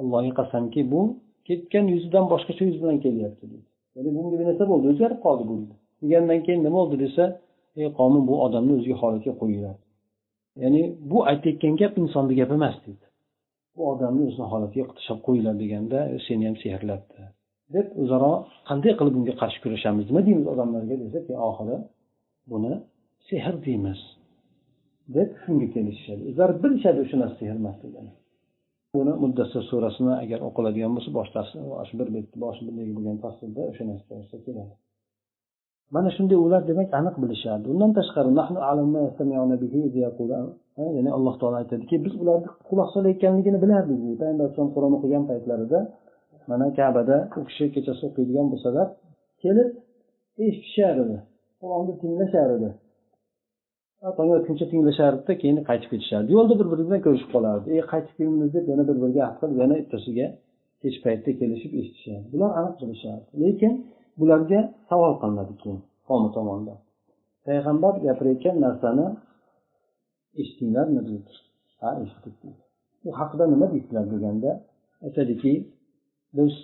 allohga 0.00 0.32
qasamki 0.40 0.80
bu 0.92 1.00
ketgan 1.48 1.84
yuzidan 1.94 2.24
boshqacha 2.32 2.62
yuz 2.68 2.76
bilan 2.82 2.98
kelyapti 3.04 3.44
deydi 3.50 3.68
ya'ni 3.96 4.10
bunga 4.16 4.36
bir 4.40 4.46
narsa 4.50 4.64
bo'ldi 4.72 4.86
o'zgarib 4.92 5.20
qoldi 5.26 5.44
bu 5.50 5.54
degandan 6.02 6.40
keyin 6.46 6.60
nima 6.66 6.78
bo'ldi 6.80 6.96
desa 7.04 7.24
ey 7.80 7.88
qavmi 7.98 8.20
bu 8.28 8.34
odamni 8.46 8.72
o'ziga 8.78 8.96
holatga 9.02 9.32
qo'yinglar. 9.40 9.76
Ya'ni 10.62 10.82
bu 11.10 11.18
aytayotgan 11.30 11.74
gap 11.82 11.92
insonni 12.02 12.34
gapi 12.40 12.54
emas 12.60 12.76
deydi. 12.84 13.06
Bu 13.76 13.82
odamni 13.92 14.22
o'zini 14.28 14.46
holatiga 14.52 14.84
tashlab 14.98 15.20
qo'yinglar 15.26 15.54
deganda 15.62 15.98
seni 16.26 16.42
ham 16.48 16.56
sehrlabdi 16.64 17.20
deb 17.74 17.86
o'zaro 18.02 18.32
qanday 18.68 18.92
qilib 18.98 19.14
bunga 19.16 19.34
qarshi 19.42 19.58
kurashamiz 19.64 20.04
nima 20.10 20.22
deymiz 20.28 20.46
odamlarga 20.54 20.96
desak 21.02 21.24
oxiri 21.48 21.76
buni 22.50 22.72
sehr 23.28 23.54
deymiz 23.66 24.00
deb 25.16 25.28
shunga 25.42 25.66
kelishishadi. 25.74 26.22
O'zlari 26.30 26.54
bilishadi 26.64 26.98
o'sha 27.04 27.16
narsa 27.22 27.36
sehr 27.42 27.56
emasligini 27.62 28.12
buni 28.96 29.12
muddassir 29.22 29.62
surasini 29.70 30.12
agar 30.24 30.40
o'qiladigan 30.48 30.92
bo'lsa 30.96 31.10
boshqasi 31.18 31.56
shu 31.88 31.94
bir 32.00 32.08
betni 32.16 32.36
boshi 32.44 32.60
bundagi 32.66 32.92
bo'lgan 32.96 33.18
tafsirda 33.24 33.60
o'sha 33.70 33.84
narsa 33.90 34.04
to'g'risida 34.10 34.38
keladi. 34.46 34.72
Mana 35.94 36.08
shunday 36.16 36.38
ular 36.46 36.62
demak 36.70 36.88
aniq 36.98 37.16
bilishardi. 37.22 37.66
Undan 37.72 37.90
tashqari 37.98 38.30
ya'ni 40.96 41.10
alloh 41.16 41.34
taolo 41.40 41.56
aytadiki 41.62 41.96
biz 42.04 42.14
ularni 42.22 42.48
quloq 42.68 42.88
solayotganligini 42.94 43.58
bilardik 43.64 43.98
payg'ambar 44.02 44.28
alayhisalom 44.36 44.70
qur'on 44.76 44.92
o'qigan 44.98 45.24
paytlarida 45.30 45.78
mana 46.50 46.66
kabada 46.78 47.16
u 47.38 47.40
kishi 47.48 47.64
kechasi 47.74 48.02
o'qiydigan 48.08 48.46
bo'lsalar 48.52 48.86
kelib 49.42 49.68
eshitishar 50.46 50.94
edi 51.04 51.16
qur'onni 51.60 51.92
tinglashar 52.02 52.48
edi 52.56 52.70
tong 54.18 54.30
otguncha 54.36 54.66
tinglashardida 54.72 55.32
keyin 55.42 55.56
qaytib 55.68 55.88
ketishardi. 55.92 56.28
Yo'lda 56.36 56.54
bir 56.60 56.66
biri 56.72 56.82
bilan 56.88 57.00
ko'rishib 57.06 57.30
qolardi. 57.36 57.66
Ey 57.76 57.82
qaytib 57.92 58.14
kelamiz 58.18 58.50
deb 58.56 58.64
yana 58.72 58.84
bir 58.88 58.96
biriga 59.02 59.22
ahd 59.28 59.36
qilib 59.40 59.58
yana 59.62 59.74
ertasiga 59.80 60.26
kech 60.82 60.96
paytda 61.04 61.30
kelishib 61.40 61.72
eshitishardi 61.80 62.26
bular 62.34 62.50
aniq 62.60 62.76
bilishardi. 62.82 63.26
Lekin 63.42 63.72
bularga 64.18 64.60
savol 64.90 65.14
qilinadi 65.22 65.54
keyin 65.62 65.80
qavmi 66.08 66.28
tomonidan 66.36 66.78
payg'ambar 67.46 67.94
gapirayotgan 68.06 68.56
narsani 68.66 69.06
eshitdinglarmi 70.40 71.00
deydi 71.08 71.32
ha 71.80 71.88
eshitdik 72.02 72.34
deydi 72.42 72.62
bu 73.02 73.08
haqida 73.20 73.44
nima 73.52 73.66
deysizlar 73.72 74.04
deganda 74.14 74.50
aytadiki 75.06 75.52
biz 76.36 76.54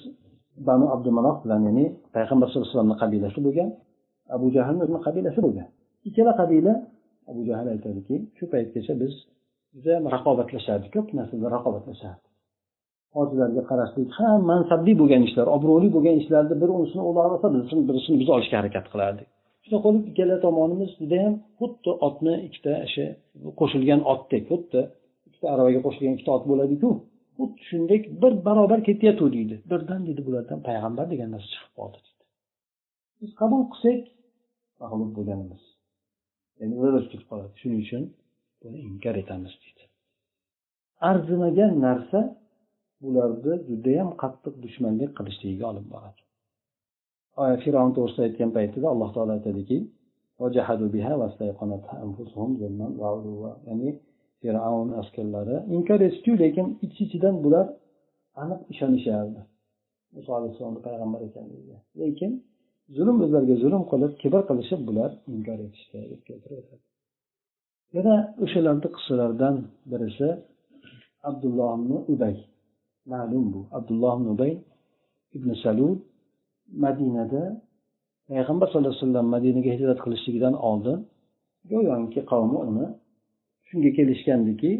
banu 0.68 0.86
abdumanof 0.94 1.36
bilan 1.44 1.60
ya'ni 1.68 1.84
payg'ambar 2.16 2.46
sallallohu 2.48 2.68
alayhi 2.68 2.78
vasallamni 2.78 2.98
qabilasi 3.02 3.38
bo'lgan 3.46 3.70
abu 4.36 4.46
jahlni 4.56 4.80
o'zini 4.84 5.00
qabilasi 5.06 5.38
bo'lgan. 5.46 5.68
Ikkala 6.08 6.32
qabila 6.40 6.72
abu 7.30 7.40
jahl 7.48 7.66
aytadiki 7.74 8.16
shu 8.36 8.44
paytgacha 8.52 8.94
biz 9.02 9.12
juda 9.74 9.94
raqobatlashardi 10.14 10.88
ko'p 10.94 11.08
narsada 11.18 11.46
raqobatlashardi 11.56 12.25
hojilarga 13.14 13.62
qarashlik 13.70 14.08
ham 14.18 14.40
mansabli 14.52 14.92
bo'lgan 15.00 15.22
ishlar 15.28 15.46
obro'li 15.56 15.88
bo'lgan 15.96 16.16
ishlarni 16.22 16.54
bir 16.62 16.68
unisini 16.76 17.02
olsa 17.08 17.46
birisini 17.54 17.82
birisini 17.88 18.16
biz 18.22 18.28
olishga 18.34 18.56
harakat 18.60 18.86
qilardik. 18.92 19.28
Shunaqa 19.64 19.88
qilib 19.88 20.04
ikkala 20.10 20.36
tomonimiz 20.46 20.90
judayam 21.00 21.34
xuddi 21.58 21.90
otni 22.08 22.34
ikkita 22.46 22.72
o'sha 22.86 23.06
qo'shilgan 23.60 24.00
otdek 24.12 24.42
xuddi 24.50 24.80
ikkita 25.28 25.46
aravaga 25.54 25.80
qo'shilgan 25.86 26.14
ikkita 26.16 26.32
ot 26.36 26.44
bo'ladiku. 26.50 26.90
Xuddi 27.38 27.60
shunday 27.70 27.98
bir 28.22 28.32
barobar 28.46 28.80
ketyapti 28.88 29.26
deydi. 29.36 29.54
Birdan 29.70 30.00
deydi 30.06 30.22
bulardan 30.28 30.58
payg'ambar 30.68 31.06
degan 31.12 31.28
narsa 31.34 31.48
chiqib 31.54 31.74
qoldi 31.80 31.98
deydi 32.04 32.16
biz 33.20 33.30
qabul 33.40 33.62
qilsak 33.72 34.00
mag'lub 34.82 35.10
bo'lganmiz. 35.16 35.62
Ya'ni 36.60 36.74
ular 36.80 36.92
ketib 37.10 37.26
qoladi. 37.30 37.52
Shuning 37.60 37.80
uchun 37.86 38.02
buni 38.62 38.78
inkor 38.88 39.14
etamiz 39.22 39.54
deydi. 39.62 39.84
Arzimagan 41.10 41.72
narsa 41.86 42.20
bularni 43.02 43.54
judayam 43.68 44.10
qattiq 44.22 44.54
dushmanlik 44.64 45.10
qilishligiga 45.18 45.66
olib 45.72 45.86
boradi. 45.94 46.20
Fir'avn 47.62 47.92
to'g'risida 47.96 48.22
aytgan 48.28 48.50
paytida 48.56 48.86
alloh 48.94 49.10
taolo 49.14 49.32
aytadiki 49.38 49.78
ya'ni 53.68 53.90
fir'avn 54.40 54.88
askarlari 55.00 55.56
inkor 55.76 56.00
etishdiyu 56.06 56.34
lekin 56.44 56.66
ich 56.84 56.96
ichidan 57.04 57.36
bular 57.44 57.66
aniq 58.42 58.60
ishonishardi. 58.72 59.40
Muso 60.14 60.30
alayhissalomni 60.38 60.80
payg'ambar 60.88 61.20
ekanligiga. 61.28 61.76
Lekin 62.00 62.32
zulm 62.96 63.16
o'zlariga 63.24 63.56
zulm 63.64 63.82
qilib 63.90 64.12
kibr 64.22 64.42
qilishib 64.48 64.80
bular 64.88 65.10
inkor 65.34 65.58
etishdi 65.66 65.98
deb 66.12 66.22
keltiradi 66.28 66.74
yana 67.96 68.14
o'shalarni 68.44 68.88
qissalaridan 68.96 69.56
birisi 69.90 70.28
abdulloh 71.28 71.70
ibn 71.78 71.92
ubay. 72.14 72.36
Ma'lum 73.12 73.44
bu. 73.54 73.60
Abdulloh 73.78 74.12
ibn 74.18 74.28
ubay 74.34 74.52
ibn 75.36 75.48
salul 75.64 75.94
madinada 76.84 77.42
payg'ambar 78.28 78.66
sallallohu 78.68 78.92
alayhi 78.92 79.04
vasallam 79.04 79.26
madinaga 79.36 79.70
hijrat 79.76 79.98
qilishligidan 80.04 80.54
oldin 80.68 80.98
go'yoki 81.70 82.20
qavmi 82.32 82.58
uni 82.70 82.86
shunga 83.68 83.90
kelishgandiki 83.98 84.72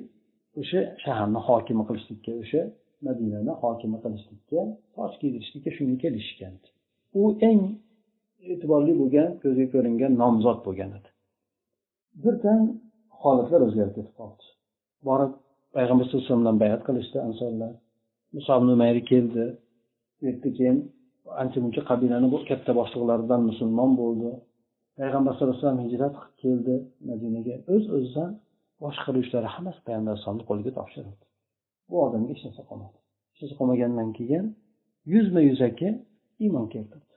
o'sha 0.61 0.81
shaharni 1.05 1.41
hokimi 1.49 1.83
qilishlikka 1.89 2.33
o'sha 2.43 2.63
madinani 3.07 3.53
hokimi 3.63 3.99
qilishlikka 4.05 4.61
soch 4.95 5.15
kiydirishlikka 5.21 5.71
shunga 5.77 5.97
kelishgan. 6.05 6.55
U 7.21 7.23
eng 7.51 7.63
e'tiborli 8.53 8.93
bo'lgan 9.01 9.29
ko'zga 9.43 9.67
ko'ringan 9.75 10.13
nomzod 10.23 10.59
bo'lgan 10.67 10.91
edi. 10.99 11.09
Birdan 12.23 12.61
holatlar 13.21 13.61
o'zgarib 13.67 13.95
ketib 13.99 14.15
qoldi. 14.21 14.45
Borib 15.09 15.33
payg'ambar 15.77 16.05
sallallohu 16.05 16.23
alayhi 16.23 16.31
vasallam 16.31 16.45
bilan 16.45 16.59
bayat 16.65 16.83
qilishdi 16.89 17.19
ansonlar. 17.29 17.73
Musob 18.37 18.61
umayr 18.75 18.99
keldi 19.11 19.45
u 20.21 20.23
yerda 20.27 20.49
keyin 20.59 20.79
ancha 21.43 21.59
muncha 21.65 21.83
qabilani 21.91 22.29
katta 22.51 22.73
boshliqlaridan 22.81 23.41
musulmon 23.51 23.91
bo'ldi. 24.03 24.31
Payg'ambar 24.99 25.33
sallallohu 25.35 25.57
alayhi 25.57 25.67
vasallam 25.67 25.83
hijrat 25.87 26.15
qilib 26.21 26.37
keldi 26.43 26.75
madinaga. 27.11 27.55
O'z 27.75 27.85
öz 27.85 27.95
o'zidan 27.97 28.31
boshqaruv 28.83 29.23
ishlari 29.27 29.49
hammasi 29.55 29.81
payg'ambar 29.87 30.11
alayhisalomni 30.13 30.45
qo'liga 30.51 30.71
topshirildi. 30.79 31.25
Bu 31.89 31.97
odamga 32.07 32.31
hech 32.35 32.43
narsa 32.47 32.63
qolmadi. 32.71 32.99
Hech 33.33 33.41
narsa 33.43 33.57
qolmagandan 33.61 34.09
keyin 34.19 34.45
yuzma 35.13 35.41
yuzaki 35.49 35.89
iymon 36.45 36.67
keltirdi. 36.75 37.15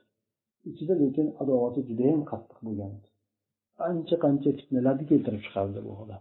Ichida 0.70 0.94
lekin 1.02 1.26
adovati 1.42 1.80
judayam 1.88 2.22
qattiq 2.30 2.58
bo'lgan 2.66 2.92
ancha 3.88 4.16
qancha 4.24 4.50
fitnalarni 4.58 5.04
keltirib 5.10 5.40
chiqardi 5.46 5.78
bu 5.86 5.92
odam. 6.02 6.20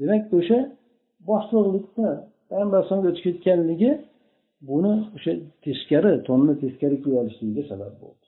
Demak 0.00 0.22
o'sha 0.38 0.58
boshliqlikni 1.30 2.08
payg'ambar 2.50 2.76
alayhisalomga 2.78 3.08
o'tib 3.12 3.24
ketganligi 3.28 3.90
buni 4.68 4.92
o'sha 5.16 5.32
teskari 5.64 6.12
to'nni 6.28 6.54
teskari 6.62 6.96
kiyib 7.02 7.16
olishligiga 7.22 7.62
sabab 7.70 7.94
bo'ldi. 8.02 8.26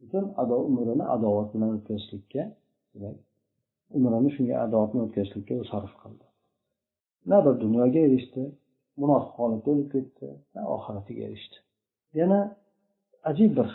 Butun 0.00 0.24
umrini 0.70 1.04
adovat 1.14 1.48
bilan 1.54 1.70
o'tkazishlikka 1.76 2.42
demak 2.92 3.16
umrini 3.96 4.30
shunga 4.36 4.54
adovat 4.66 4.90
bilan 4.92 5.04
o'tkazishlikka 5.08 5.54
u 5.62 5.64
sarf 5.72 5.92
qildi. 6.02 6.26
Na 7.30 7.38
bir 7.44 7.54
dunyoga 7.64 8.00
erishdi 8.08 8.42
munofiq 9.02 9.34
holatda 9.40 9.68
o'lib 9.74 9.88
ketdi 9.94 10.26
na 10.54 10.62
oxiratiga 10.76 11.22
erishdi. 11.28 11.56
Yana 12.20 12.40
ajib 13.30 13.52
bir 13.58 13.70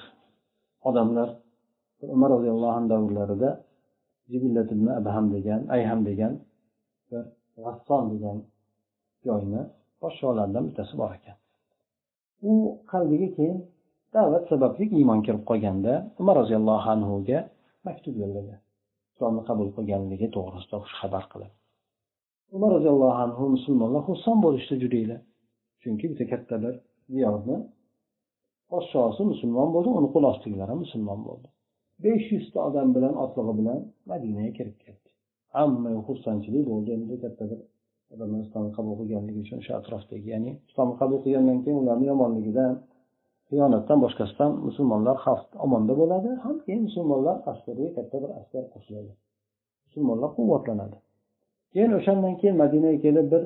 odamlar 0.89 1.29
umar 2.15 2.29
roziyallohu 2.35 2.73
anhu 2.79 2.89
davrlarida 2.93 3.49
jibillat 4.31 4.69
ibn 4.75 4.87
abham 4.99 5.25
degan 5.35 5.61
ayham 5.75 5.99
degan 6.09 6.33
bir 7.09 7.23
g'asson 7.63 8.03
degan 8.13 8.37
joyni 9.27 9.61
podsholardan 10.01 10.63
bittasi 10.67 10.93
bor 11.01 11.11
ekan. 11.19 11.37
U 12.49 12.53
qalbiga 12.91 13.27
keyin 13.35 13.57
da'vat 14.15 14.43
sababli 14.51 14.85
iymon 14.99 15.19
kirib 15.25 15.43
qolganda 15.49 15.93
umar 16.21 16.35
roziyallohu 16.41 16.87
anhuga 16.95 17.39
maktub 17.87 18.15
yo'lladi. 18.21 18.53
Islomni 19.11 19.41
qabul 19.49 19.67
qilganligi 19.77 20.27
to'g'risida 20.35 20.77
xushxabar 20.83 21.25
qilib 21.33 21.51
umar 22.57 22.69
roziyallohu 22.77 23.19
anhu 23.25 23.43
musulmonlar 23.55 24.01
xursand 24.09 24.39
bo'lishdi 24.45 24.75
judaylar 24.83 25.19
chunki 25.81 26.05
bitta 26.11 26.25
katta 26.31 26.55
bir 26.63 26.73
diyorni 27.13 27.57
podshosi 28.71 29.23
musulmon 29.31 29.69
bo'ldi 29.75 29.89
uni 29.99 30.09
qo'l 30.15 30.25
ham 30.71 30.79
musulmon 30.85 31.19
bo'ldi. 31.27 31.47
Besh 32.03 32.27
yuzta 32.35 32.59
odam 32.67 32.87
bilan 32.95 33.13
otlig'i 33.23 33.53
bilan 33.59 33.79
madinaga 34.11 34.51
kirib 34.57 34.77
keldi 34.85 35.09
hamma 35.55 35.89
xursandchilik 36.07 36.63
bo'ldi. 36.71 36.89
Endi 36.97 37.15
katta 37.23 37.43
bir 37.51 37.59
odamlar 38.13 38.39
islomni 38.45 38.71
qabul 38.77 38.93
qilganligi 38.99 39.39
uchun 39.45 39.57
o'sha 39.61 39.73
atrofdagi 39.81 40.27
ya'ni 40.33 40.51
islomni 40.69 40.95
qabul 41.01 41.19
qilgandan 41.25 41.57
keyin 41.63 41.77
ularni 41.83 42.05
yomonligidan 42.11 42.73
xiyonatdan 43.51 43.97
boshqasidan 44.05 44.51
musulmonlar 44.67 45.17
xavf 45.25 45.45
omonda 45.65 45.93
bo'ladi 46.01 46.29
ham 46.43 46.55
keyin 46.65 46.81
musulmonlar 46.87 47.35
askariga 47.51 47.89
katta 47.97 48.17
bir 48.23 48.31
askar 48.39 48.63
qo'shiladi. 48.73 49.11
Musulmonlar 49.85 50.29
quvvatlanadi. 50.37 50.97
Keyin 51.73 51.91
o'shandan 51.99 52.33
keyin 52.39 52.55
madinaga 52.63 52.99
kelib 53.05 53.27
bir 53.33 53.43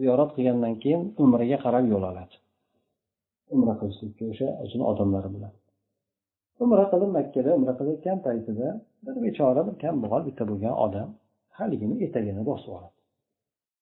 ziyorat 0.00 0.30
qilgandan 0.36 0.74
keyin 0.82 1.02
umraga 1.22 1.58
qarab 1.64 1.84
yo'l 1.92 2.04
oladi. 2.10 2.34
Umra 3.54 3.74
qilishlikka 3.80 4.24
o'sha 4.32 4.48
o'zini 4.64 4.84
odamlari 4.90 5.28
bilan. 5.36 5.52
Umra 6.64 6.84
qilib 6.92 7.10
makkada 7.18 7.50
umra 7.58 7.72
qilayotgan 7.78 8.18
paytida 8.26 8.66
bir 9.06 9.16
bechora 9.24 9.62
bir 9.68 9.74
kambag'al 9.84 10.22
bitta 10.28 10.44
bo'lgan 10.50 10.74
odam 10.86 11.08
haligini 11.58 11.96
etagini 12.06 12.42
bosib 12.50 12.70
oladi. 12.76 12.97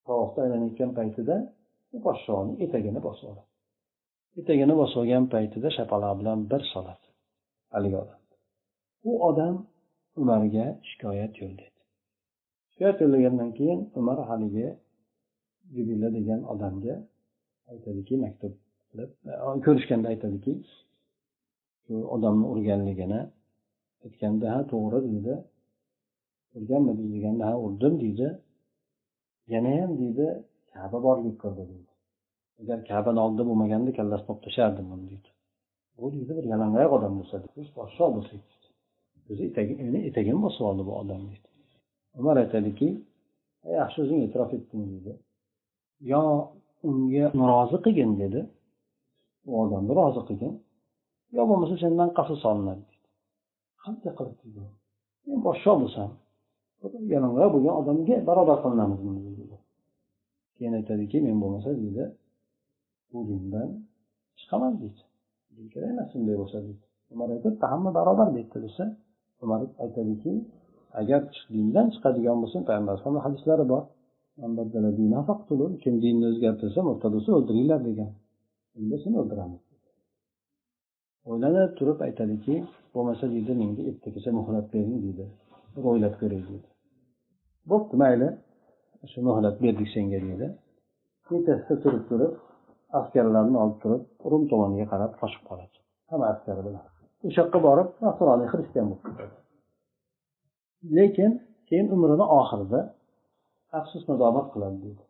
Tavofda 0.07 0.38
aylanayotgan 0.45 0.90
paytida 0.99 1.37
podshoni 2.05 2.53
etagini 2.64 3.01
bosib 3.07 3.27
oladi 3.33 3.45
etagini 4.40 4.75
bosib 4.81 4.99
olgan 5.03 5.25
paytida 5.35 5.69
shapaloq 5.79 6.14
bilan 6.21 6.38
bir 6.51 6.62
soladi 6.73 7.07
haligi 7.75 7.97
odam. 8.05 8.21
U 9.09 9.11
odam 9.29 9.55
umarga 10.21 10.66
shikoyat 10.88 11.33
yo'llaydi 11.42 11.81
shikoyat 12.73 12.99
yo'llagandan 13.03 13.51
keyin 13.59 13.81
umar 14.01 14.19
haligi 14.31 14.66
jibilla 15.75 16.09
degan 16.19 16.40
odamga 16.53 16.95
aytadiki 17.73 18.14
maktub 18.25 18.53
qilib 18.90 19.11
e, 19.31 19.33
ko'rishganda 19.66 20.07
aytadiki 20.12 20.53
shu 21.85 21.95
odamni 22.14 22.47
urganligini 22.53 23.21
aytganda 24.05 24.47
ha 24.55 24.61
to'g'ri 24.73 24.99
deydi 25.09 25.35
urganmiding 26.57 27.09
deganda 27.14 27.45
ha 27.51 27.55
urdim 27.66 27.95
deydi. 28.05 28.29
Yanayam 29.54 29.90
deydi 30.00 30.26
kaba 30.74 30.98
borlik 31.06 31.37
qildi 31.42 31.64
deydi. 31.70 31.92
Agar 32.61 32.78
kabani 32.90 33.20
oldida 33.24 33.42
bo'lmaganda 33.48 33.90
kallasini 33.98 34.30
olib 34.32 34.42
tashlardim 34.46 34.87
uni 34.94 35.06
deydi. 35.11 35.28
Bu 35.98 36.06
deydi 36.14 36.32
bir 36.38 36.44
yalangoyoq 36.52 36.92
odam 36.98 37.12
bo'lsa 37.18 37.37
podsho 37.76 38.06
bo'lsa 38.16 38.35
o'zi 39.30 39.44
meni 39.85 39.98
etagim 40.09 40.38
bosib 40.44 40.64
oldi 40.70 40.82
bu 40.88 40.92
odam 41.02 41.22
deydi. 41.30 41.48
Umar 42.18 42.37
aytadiki 42.42 42.88
yaxshi 43.80 43.98
o'zing 44.04 44.18
e'tirof 44.26 44.50
etding 44.59 44.85
deydi. 44.92 45.12
Yo 46.12 46.22
unga 46.88 47.24
rozi 47.50 47.78
qilgin 47.85 48.12
dedi. 48.22 48.40
U 49.50 49.52
odamni 49.64 49.92
rozi 50.00 50.22
qilgin. 50.28 50.52
Yo 51.37 51.42
bo'lmasa 51.50 51.74
sendan 51.85 52.11
qasos 52.18 52.42
olinadi 52.50 52.82
deydi. 52.88 53.09
Qanday 53.82 54.12
qilib? 54.18 54.37
deydi 54.42 54.64
men 55.26 55.38
podsho 55.46 55.72
bo'lsam 55.82 56.11
yalang'oyoq 57.12 57.50
bo'lgan 57.54 57.74
odamga 57.80 58.16
barobar 58.28 58.59
qilinamiz 58.64 59.00
deydi 59.04 59.36
keyin 60.57 60.75
aytadiki 60.79 61.16
men 61.27 61.37
bo'lmasa 61.42 61.71
deydi 61.83 62.05
bu 63.11 63.19
dindan 63.31 63.69
chiqaman 64.38 64.73
deydi 64.83 65.03
din 65.57 65.66
kerak 65.73 65.90
emas 65.95 66.11
unday 66.19 66.37
bo'lsa 66.42 66.59
deydi 66.66 66.85
umar 67.14 67.29
aytadi 67.35 67.57
hamma 67.73 67.90
barobar 67.99 68.29
deydi 68.37 68.59
desa. 68.66 68.85
Umar 69.42 69.61
aytadiki 69.85 70.33
agar 71.01 71.21
dindan 71.55 71.87
chiqadigan 71.95 72.37
bo'lsa 72.42 72.59
payg'ambar 72.69 72.92
alayhisalomni 72.92 73.23
hadislari 73.27 73.64
bor. 73.73 73.83
Kim 75.83 75.95
dinni 76.05 76.27
o'zgartirsa 76.31 76.81
murtad 76.88 77.11
bo'lsa 77.16 77.31
o'ldiringlar 77.38 77.81
degan. 77.88 78.11
Unda 78.79 78.97
seni 79.05 79.16
o'ldiramiz 79.23 79.62
o'ylanib 81.31 81.73
turib 81.79 81.99
aytadiki 82.07 82.55
bo'lmasa 82.95 83.25
deydi 83.35 83.53
menga 83.61 83.83
ertagacha 83.90 84.31
muhlat 84.38 84.66
bering 84.75 84.99
deydi 85.05 85.25
bir 85.75 85.85
o'ylab 85.90 86.14
ko'ray 86.21 86.42
deydi 86.51 86.69
bo'pti 87.71 87.95
mayli. 88.03 88.29
Shu 89.11 89.18
muhlat 89.28 89.56
berdik 89.64 89.88
senga 89.94 90.18
deydi 90.26 90.46
kechasida 91.28 91.74
turib 91.85 92.04
turib 92.11 92.32
askarlarni 92.98 93.56
olib 93.64 93.78
turib 93.82 94.02
rum 94.30 94.42
tomoniga 94.50 94.87
qarab 94.92 95.12
qochib 95.20 95.42
qoladi. 95.48 95.76
Hamma 96.11 96.26
askari 96.32 96.62
bilan. 96.66 96.85
O'sha 97.26 97.38
yoqqa 97.42 97.59
borib 97.68 97.88
nasroniy 98.04 98.48
xristian 98.52 98.87
bo'lib 98.90 99.04
ketadi. 99.09 99.37
Lekin 100.98 101.30
keyin 101.68 101.87
umrini 101.94 102.26
oxirida 102.40 102.80
afsus 103.78 104.02
nadomat 104.11 104.46
qiladi 104.54 104.76
deydi 104.85 105.04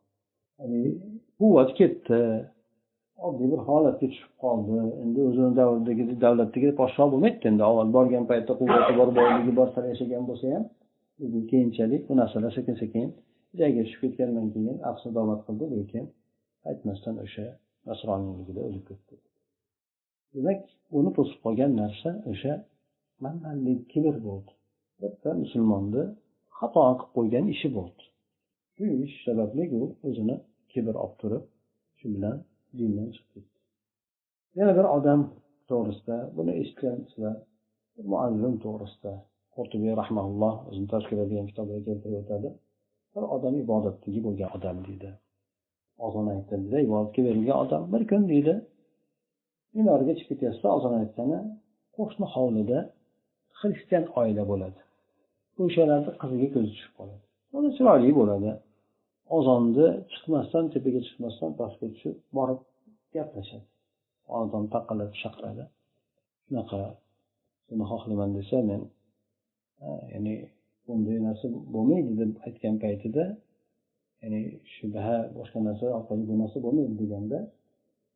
ya'ni 0.58 0.82
quvvati 1.38 1.72
ketdi. 1.80 2.20
Oddiy 3.26 3.48
bir 3.52 3.60
holatga 3.68 4.06
tushib 4.12 4.32
qoldi. 4.42 4.72
Endi 5.02 5.20
o'zini 5.28 5.52
davridagi 5.60 6.04
davlatdagi 6.24 6.68
podsho 6.80 7.04
bo'lmaydida 7.12 7.46
endi. 7.50 7.62
Avval 7.70 7.88
borgan 7.96 8.24
paytda 8.30 8.52
quvvati 8.60 8.92
bor 9.00 9.08
boyligi 9.18 9.52
bor 9.58 9.68
sal 9.74 9.84
yashagan 9.92 10.24
bo'lsa 10.30 10.46
ham 10.54 10.64
lekin 11.20 11.42
keyinchalik 11.50 12.02
bu 12.08 12.16
narsalar 12.20 12.52
sekin 12.58 12.74
sekin 12.82 13.06
joyiga 13.60 13.82
tushib 13.86 14.00
ketgandan 14.04 14.46
keyin 14.54 14.76
afs 14.90 15.02
qildi 15.46 15.64
lekin 15.74 16.04
aytmasdan 16.70 17.16
o'sha 17.24 17.46
nasroniyligida 17.88 18.60
o'lib 18.68 18.84
ketdi. 18.90 19.14
Demak 20.34 20.60
uni 20.98 21.10
to'sib 21.16 21.38
qolgan 21.44 21.72
narsa 21.82 22.10
o'sha 22.32 22.52
manmanlik 23.24 23.80
kibr 23.92 24.14
bo'ldi. 24.26 24.52
Bitta 25.02 25.30
musulmonni 25.42 26.04
xato 26.58 26.80
qilib 26.88 27.10
qo'ygan 27.16 27.46
ishi 27.54 27.68
bo'ldi. 27.76 28.02
Shu 28.74 28.84
ish 29.06 29.16
sababli 29.26 29.64
u 29.78 29.82
o'zini 30.08 30.36
kibr 30.72 30.94
olib 31.04 31.14
turib 31.20 31.44
shu 31.98 32.06
bilan 32.14 32.36
dindan 32.78 33.08
chiqib 33.14 33.30
ketdi. 33.34 33.56
Yana 34.58 34.72
bir 34.78 34.86
odam 34.96 35.20
to'g'risida 35.70 36.16
buni 36.36 36.52
eshitgansizlar 36.60 37.36
muallim 38.12 38.54
to'g'risida 38.64 39.12
qurtubiy 39.54 39.92
rahmaulloh 40.02 40.54
o'zini 40.68 40.88
tashkil 40.94 41.18
degan 41.22 41.46
kitobida 41.50 41.80
keltirib 41.88 42.18
o'tadi. 42.22 42.48
Bir 43.16 43.24
odam 43.36 43.54
ibodatdagi 43.64 44.20
bo'lgan 44.26 44.50
odam 44.56 44.76
deydi. 44.86 45.10
Ozon 46.06 46.26
aytdida 46.34 46.78
ibodatga 46.86 47.20
berilgan 47.26 47.58
odam 47.64 47.82
bir 47.92 48.02
kun 48.10 48.22
deydi. 48.32 48.54
Minorga 49.76 50.12
chiqib 50.18 50.28
ketyapsa 50.32 50.66
ozon 50.76 50.94
aytgani 51.02 51.38
qo'shni 51.96 52.26
hovlida 52.34 52.78
xristian 53.60 54.04
oila 54.20 54.42
bo'ladi. 54.50 54.80
O'shalarni 55.64 56.12
qiziga 56.22 56.48
ko'zi 56.54 56.68
tushib 56.74 56.92
qoladi. 56.98 57.22
Uni 57.58 57.70
chiroyli 57.76 58.12
bo'ladi. 58.20 58.50
Ozonni 59.36 59.86
chiqmasdan 60.12 60.64
tepaga 60.74 61.00
chiqmasdan 61.06 61.50
pastga 61.60 61.86
tushib 61.94 62.14
borib 62.36 62.60
gaplashadi. 63.14 63.66
Ozon 64.38 64.64
taqillatib 64.74 65.18
chaqiradi. 65.22 65.64
Shunaqa 66.46 66.80
seni 67.68 67.84
xohlayman 67.90 68.30
desa 68.38 68.56
men 68.70 68.82
ya'ni 70.12 70.34
bunday 70.86 71.18
narsa 71.28 71.46
bo'lmaydi 71.74 72.12
deb 72.20 72.32
aytgan 72.46 72.74
paytida 72.84 73.24
ya'ni 74.22 74.40
shubha 74.74 75.16
boshqa 75.38 75.58
narsa 75.68 75.86
orqali 75.98 76.22
bu 76.30 76.34
narsa 76.42 76.58
bo'lmaydi 76.66 76.94
deganda 77.02 77.38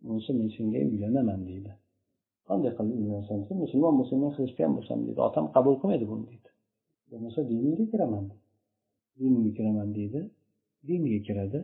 unisi 0.09 0.31
men 0.39 0.49
senga 0.57 0.81
uylanaman 0.93 1.41
deydi. 1.51 1.73
Qanday 2.49 2.73
qilib 2.79 2.95
uylanasan 3.01 3.39
sen? 3.47 3.57
Musulmon 3.65 3.95
bo'lsang 3.99 4.19
men 4.25 4.33
xristian 4.37 4.71
bo'lsam 4.77 4.99
deydi. 5.07 5.21
Otam 5.29 5.45
qabul 5.55 5.75
qilmaydi 5.81 6.07
buni 6.13 6.25
deydi. 6.31 6.51
Bo'lmasa 7.11 7.41
diningga 7.51 7.85
kiraman 7.93 8.25
diningga 9.19 9.53
kiraman 9.59 9.89
deydi. 9.99 10.21
Diniga 10.89 11.21
kiradi. 11.29 11.61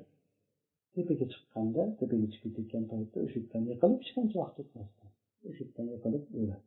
Tepaga 0.95 1.27
chiqqanda 1.33 1.83
tepaga 1.99 2.27
chiqib 2.33 2.53
ketgan 2.57 2.85
paytda 2.93 3.19
o'sha 3.25 3.37
yerdan 3.41 3.63
yiqilib 3.71 3.99
hech 4.03 4.13
qancha 4.17 4.37
vaqt 4.43 4.57
o'tmasdan 4.63 5.09
o'sha 5.49 5.63
yerdan 5.65 5.87
yiqilib 5.95 6.25
o'ladi. 6.41 6.65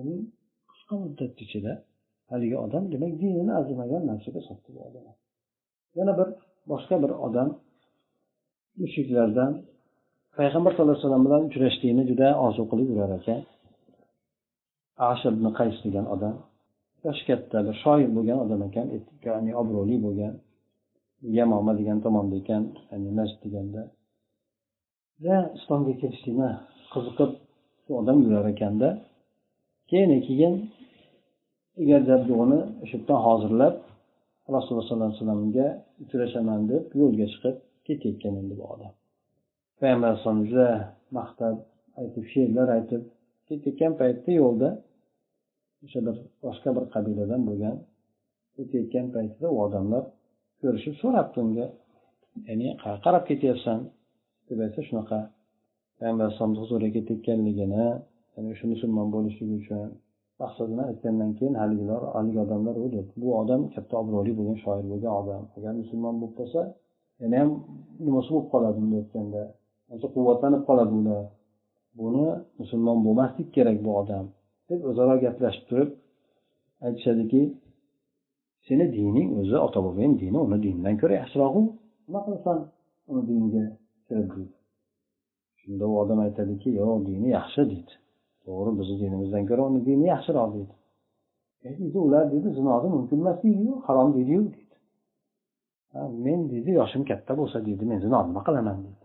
Uning 0.00 0.20
qisqa 0.70 0.94
muddat 1.02 1.34
ichida 1.44 1.72
haligi 2.30 2.56
odam 2.64 2.84
demak 2.92 3.12
dinini 3.22 3.52
arzimagan 3.58 4.02
narsaga 4.10 4.40
sotdi 4.48 4.68
bu 4.74 4.80
odam 4.88 5.04
yana 5.98 6.12
bir 6.18 6.28
boshqa 6.70 6.96
bir 7.02 7.12
odam 7.26 7.48
mushuklardan 8.80 9.52
payg'ambar 10.36 10.70
sallallohu 10.72 10.96
alayhi 10.96 11.06
vasallam 11.06 11.24
bilan 11.28 11.42
uchrashlikni 11.48 12.04
juda 12.10 12.28
orzu 12.44 12.62
qilib 12.70 12.88
yurar 12.92 13.10
ekan. 13.18 13.40
Ash 15.10 15.24
ibn 15.30 15.44
qays 15.58 15.76
degan 15.86 16.06
odam 16.14 16.34
yoshi 17.04 17.22
katta 17.28 17.58
bir 17.66 17.74
shoir 17.82 18.10
bo'lgan 18.16 18.38
odam 18.44 18.60
ekan 18.68 18.86
ya'ni 19.26 19.52
obro'li 19.60 19.96
bo'lgan 20.06 20.34
yamoma 21.38 21.72
degan 21.80 21.98
tomonda 22.04 22.34
ekan 22.42 22.62
ya'ni 22.90 23.10
najd 23.18 23.36
deganda. 23.44 23.82
Juda 25.18 25.38
islomga 25.58 25.92
kelishlikni 26.02 26.50
qiziqib 26.92 27.30
shu 27.84 27.90
odam 28.00 28.16
yurar 28.24 28.46
ekanda. 28.54 28.88
Keyin 29.90 30.10
keyin 30.28 30.54
egar 31.82 32.00
jabdug'ini 32.10 32.60
o'sha 32.82 32.96
yerdan 32.98 33.20
hozirlab 33.26 33.74
rasululloh 34.54 34.86
sollallohu 34.88 35.10
alayhi 35.10 35.20
vasallamga 35.20 35.66
uchrashaman 36.02 36.60
deb 36.72 36.84
yo'lga 37.00 37.26
chiqib 37.32 37.56
ketayotgan 37.86 38.34
endi 38.40 38.54
bu 38.60 38.64
odam. 38.74 38.92
Payg'ambar 39.80 40.08
alayhissalom 40.10 40.40
juda 40.50 40.68
maqtab 41.18 41.56
aytib 42.00 42.24
she'rlar 42.32 42.68
aytib 42.76 43.02
ketayotgan 43.48 43.92
paytda 44.00 44.30
yo'lda 44.42 44.68
o'sha 45.84 46.00
bir 46.06 46.16
boshqa 46.44 46.68
bir 46.76 46.84
qabiladan 46.94 47.40
bo'lgan 47.48 47.76
ketayotgan 48.56 49.06
paytida 49.16 49.46
u 49.54 49.56
odamlar 49.66 50.04
ko'rishib 50.60 50.94
so'rabdi 51.02 51.36
unga 51.44 51.66
ya'ni 52.48 52.68
qayerga 52.82 53.00
qarab 53.06 53.24
ketyapsan? 53.30 53.78
deb 54.48 54.58
aytsa 54.66 54.80
shunaqa 54.88 55.18
payg'ambar 55.98 56.24
alayhissalomni 56.24 56.58
huzuriga 56.62 56.92
ketayotganligini 56.96 57.86
ya'ni 58.34 58.48
o'sha 58.54 58.66
musulmon 58.72 59.08
bo'lishligi 59.14 59.54
uchun 59.62 59.88
maqsadini 60.42 60.82
aytgandan 60.90 61.30
keyin 61.38 61.54
haligilar 61.62 62.02
haligi 62.14 62.38
odamlar 62.44 62.74
u 62.84 62.86
deb 62.96 63.06
bu 63.20 63.28
odam 63.40 63.60
katta 63.74 63.94
obro'li 64.02 64.32
bo'lgan 64.38 64.58
shoir 64.64 64.84
bo'lgan 64.92 65.12
odam. 65.20 65.42
Agar 65.56 65.72
musulmon 65.82 66.14
bo'lib 66.20 66.34
qolsa 66.40 66.60
yana 67.20 67.36
ham 67.42 67.50
nimasi 68.06 68.28
bo'lib 68.34 68.48
qoladi 68.52 68.76
bunday 68.82 69.00
aytganda? 69.04 69.42
Ancha 69.92 70.08
quvvatlanib 70.14 70.62
qoladi 70.68 70.92
ular 71.00 71.22
buni 71.98 72.26
musulmon 72.60 72.98
bo'lmaslik 73.06 73.48
kerak 73.56 73.78
bu 73.84 73.90
odam 74.02 74.24
deb 74.68 74.80
o'zaro 74.90 75.14
gaplashib 75.24 75.64
turib 75.70 75.90
aytishadiki 76.86 77.42
seni 78.66 78.84
dining 78.96 79.28
o'zi 79.40 79.56
ota 79.66 79.80
bobong 79.86 80.12
dini 80.22 80.38
uni 80.46 80.58
dinidan 80.64 80.94
ko'ra 81.00 81.14
yaxshirog'u 81.20 81.62
nima 82.06 82.20
qilasan 82.26 82.58
uni 83.10 83.22
diniga 83.30 83.64
kirib? 84.08 84.28
deydi 84.34 84.54
shunda 85.60 85.84
u 85.92 85.94
odam 86.02 86.18
aytadiki 86.26 86.68
yo'q 86.80 86.98
dini 87.08 87.28
yaxshi 87.38 87.62
deydi 87.72 87.94
to'g'ri 88.44 88.70
bizni 88.78 88.96
dinimizdan 89.02 89.44
ko'ra 89.50 89.62
uni 89.68 89.80
dini 89.88 90.06
yaxshiroq 90.14 90.48
deydi. 90.56 90.74
E, 91.66 91.68
deydi 91.78 91.98
ular 92.06 92.24
deydi 92.32 92.48
zinoni 92.58 92.88
mumkin 92.96 93.18
emas 93.22 93.38
deydiyu 93.44 93.74
harom 93.86 94.08
deydiyu 94.16 94.42
deydi. 94.54 94.76
Men 96.24 96.40
deydi 96.50 96.70
yoshim 96.80 97.02
katta 97.10 97.32
bo'lsa 97.40 97.58
deydi 97.66 97.84
men 97.90 97.98
zino 98.04 98.18
nima 98.28 98.40
qilaman 98.46 98.78
deydi. 98.84 99.04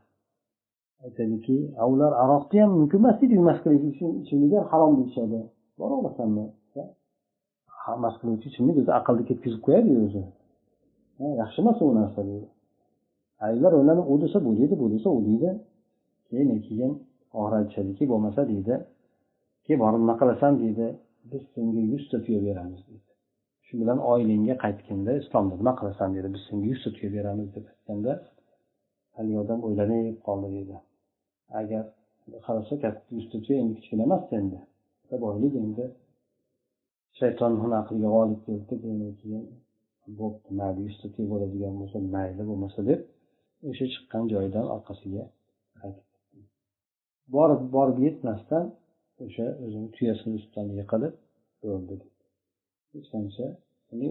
Aytadiki 1.06 1.58
ular 1.92 2.12
aroqni 2.24 2.58
ham 2.64 2.72
mumkin 2.80 3.00
emas 3.04 3.18
deydi 3.22 3.36
mast 3.50 3.62
qiluvchi 3.66 4.06
ichimlik 4.22 4.52
ham 4.58 4.66
harom 4.72 4.92
deyishadi. 5.00 5.40
Boraolasanmi 5.80 6.46
mast 8.04 8.18
qiluvchi 8.22 8.48
ichimlik 8.52 8.76
o'zi 8.82 8.92
aqlni 9.00 9.24
ketkazib 9.30 9.62
qo'yadi 9.66 9.92
o'zi. 10.06 10.24
Yaxshi 11.42 11.58
emas 11.64 11.78
u 11.86 11.94
narsa 12.00 12.22
deydi. 12.30 12.48
Ayollar 13.46 13.72
o'ylanib 13.80 14.06
u 14.14 14.16
desa 14.24 14.38
bu 14.46 14.52
deydi 14.60 14.76
bu 14.82 14.86
desa 14.94 15.10
u 15.18 15.20
deydi 15.28 15.50
keyin 16.30 16.60
keyin 16.68 16.92
oxiri 17.40 17.56
aytishadiki 17.60 18.04
bo'lmasa 18.12 18.42
deydi. 18.52 18.76
Keyin 19.66 19.80
borib 19.84 20.00
nima 20.04 20.16
qilasan 20.22 20.54
deydi. 20.62 20.88
Biz 21.32 21.44
senga 21.54 21.82
yuzta 21.94 22.18
tuya 22.26 22.40
beramiz 22.48 22.82
deydi. 22.88 23.12
Shu 23.66 23.74
bilan 23.82 24.00
oilangga 24.12 24.56
qaytganda 24.64 25.12
islomda 25.22 25.56
nima 25.62 25.74
qilasan 25.80 26.10
deydi. 26.16 26.30
Biz 26.36 26.42
senga 26.50 26.66
yuzta 26.74 26.90
tuya 26.96 27.10
beramiz 27.18 27.48
deb 27.56 27.66
aytganda 27.72 28.12
haligi 29.16 29.38
odam 29.44 29.60
o'ylanib 29.68 30.18
qoldi 30.28 30.48
deydi. 30.56 30.76
Agar 31.60 31.84
qarasa 32.46 32.74
katta 32.84 33.10
yuzta 33.18 33.38
tuya 33.46 33.58
endi 33.64 33.74
kichkina 33.80 34.04
emas 34.08 34.24
endi 34.40 34.60
boylik 35.26 35.54
endi. 35.64 35.86
Shayton 37.20 37.54
uni 37.66 37.76
aqliga 37.82 38.10
g'olib 38.16 38.40
keldi 38.48 38.74
keyin 39.22 39.44
bo'pti. 40.20 40.50
Mayli 40.60 40.80
yuzta 40.88 41.08
tuya 41.14 41.28
bo'ladigan 41.34 41.74
bo'lsa 41.82 41.98
mayli 42.16 42.44
bo'lmasa 42.50 42.82
deb 42.90 43.00
o'sha 43.70 43.86
chiqqan 43.94 44.24
joyidan 44.34 44.66
orqasiga 44.76 45.24
qaytib 45.80 46.06
borib 47.36 47.62
borib 47.76 47.98
yetmasdan 48.06 48.66
o'sha 49.24 49.48
o'zini 49.66 49.88
tuyasini 49.96 50.34
ustidan 50.40 50.68
yiqilib 50.80 51.14
o'ldi 51.74 51.96
hech 52.94 53.08
qancha. 53.14 53.46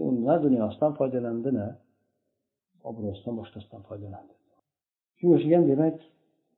U 0.05 0.07
na 0.27 0.35
dunyosidan 0.45 0.91
foydalandi 0.99 1.49
na 1.59 1.67
obro'sidan 2.89 3.33
boshqasidan 3.39 3.81
foydalandi 3.89 4.33
shunga 5.17 5.35
o'xshagan 5.37 5.63
demak 5.71 5.95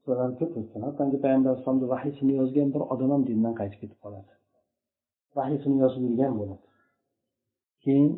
ko'p 0.05 0.19
hattoki 0.23 1.17
payg'ambar 1.23 1.49
alayhisalomni 1.51 1.87
vahiysini 1.93 2.33
yozgan 2.41 2.69
bir 2.73 2.81
odam 2.93 3.09
ham 3.13 3.23
dindan 3.29 3.53
qaytib 3.59 3.79
ketib 3.83 3.99
qoladi. 4.05 4.31
Vahiysini 5.37 5.77
yozib 5.83 6.01
yurgan 6.07 6.33
bo'ladi. 6.41 6.65
Keyin 7.83 8.11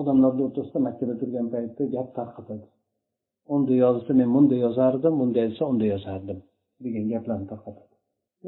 odamlarni 0.00 0.42
o'rtasida 0.46 0.78
makkada 0.88 1.14
turgan 1.20 1.46
paytda 1.54 1.82
gap 1.94 2.08
tarqatadi. 2.18 2.66
Unday 3.54 3.78
yozsa 3.86 4.12
men 4.20 4.28
bunday 4.34 4.58
yozardim 4.66 5.14
bunday 5.20 5.44
desa 5.50 5.62
unday 5.72 5.88
yozardim 5.94 6.38
degan 6.84 7.04
gaplarni 7.12 7.46
tarqatadi. 7.52 7.94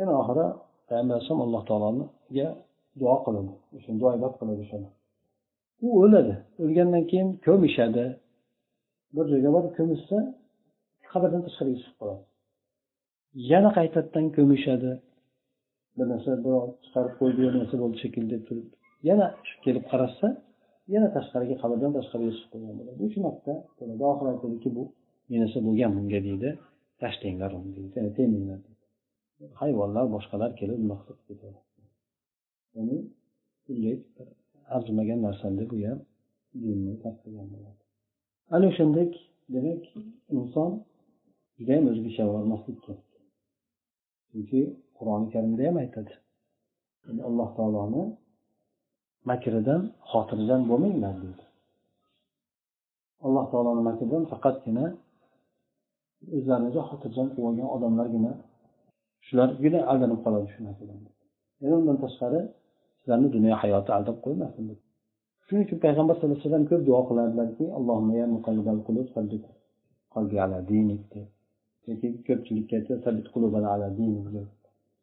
Yana 0.01 0.13
oxiri 0.21 0.47
payg'ambar 0.89 1.15
alayhisalom 1.15 1.43
alloh 1.47 1.63
taologa 1.71 2.49
duo 3.01 3.17
qiladi 3.25 3.53
o'sha 3.77 3.91
duo 4.01 4.11
ibodat 4.17 4.35
qiladi 4.41 4.63
o'shani 4.67 4.89
u 5.87 5.89
o'ladi. 6.03 6.35
O'lgandan 6.63 7.05
keyin 7.11 7.29
ko'mishadi. 7.47 8.05
Bir 9.15 9.25
joyga 9.33 9.51
borib 9.57 9.73
ko'mishsa 9.79 10.17
qabrdan 11.11 11.41
tashqariga 11.47 11.79
chiqib 11.83 11.97
qoladi. 12.01 12.23
Yana 13.53 13.71
qaytadan 13.79 14.27
ko'mishadi. 14.37 14.91
Bir 15.97 16.07
narsa 16.13 16.31
birov 16.45 16.65
chiqarib 16.85 17.15
qo'ydi 17.21 17.39
bir 17.47 17.55
narsa 17.61 17.77
bo'ldi 17.83 17.97
shekilli 18.05 18.29
deb 18.35 18.43
turib. 18.49 18.67
Yana 19.09 19.27
kelib 19.65 19.85
qarashsa 19.93 20.29
yana 20.95 21.09
tashqariga 21.17 21.57
qabrdan 21.63 21.91
tashqariga 21.99 22.33
chiqib 22.37 22.51
qo'ygan 22.53 22.75
bo'ladi. 22.79 22.99
Uch 23.07 23.17
marta 23.25 23.53
oxiri 24.13 24.29
aytadiki 24.35 24.69
bu 24.77 24.83
bir 25.31 25.39
narsa 25.43 25.59
bo'lgan 25.67 25.91
bunga 25.97 26.21
deydi. 26.29 26.49
Tashlanglar 27.03 27.51
uni 27.59 27.71
deydi 27.77 28.11
teminglar 28.19 28.61
hayvonlar 29.61 30.07
boshqalar 30.15 30.51
kelib 30.61 30.79
nima 30.85 30.97
qilib 31.03 31.21
ketadi? 31.29 31.59
Ya'ni 32.77 32.99
arzimagan 34.77 35.21
narsani 35.27 35.57
deb 35.61 35.71
u 35.77 35.79
ham 35.89 35.99
dinni 36.63 36.95
tark 37.03 37.19
qilgan 37.23 37.49
bo'ladi. 37.55 37.81
Ana 38.55 38.65
o'shandek 38.71 39.11
demak 39.55 39.83
inson 40.37 40.71
judayam 41.59 41.85
o'ziga 41.91 42.09
ishonib 42.13 42.79
kerak. 42.85 43.07
Chunki 44.31 44.61
qur'oni 44.97 45.27
karimda 45.35 45.63
ham 45.69 45.77
aytadi. 45.85 46.13
Alloh 47.29 47.49
taoloni 47.59 48.03
makridan 49.31 49.83
xotirjam 50.11 50.63
bo'lmanglar 50.71 51.15
deydi 51.23 51.45
alloh 53.27 53.45
taoloni 53.53 53.83
makridan 53.91 54.23
faqatgina 54.33 54.87
o'zlarini 56.37 56.71
xotirjam 56.91 57.27
qilib 57.33 57.47
olgan 57.51 57.69
odamlargina 57.77 58.33
shulargina 59.27 59.81
aldanib 59.91 60.21
qoladi 60.25 60.47
shu 60.55 60.61
narsadan. 60.67 60.99
Yana 61.63 61.75
undan 61.81 61.97
tashqari 62.05 62.41
sizlarni 63.01 63.29
dunyo 63.37 63.55
hayoti 63.63 63.91
aldab 63.97 64.17
qo'ymasin 64.25 64.65
deb 64.71 64.79
shuning 65.47 65.63
uchun 65.67 65.79
payg'ambar 65.85 66.15
sallallohu 66.17 66.39
alayhi 66.39 66.49
vasallam 66.49 66.67
ko'p 66.71 66.83
duo 66.89 67.01
qilardilarki 67.09 67.65
yoki 71.89 72.09
ko'pchilikka 72.29 72.77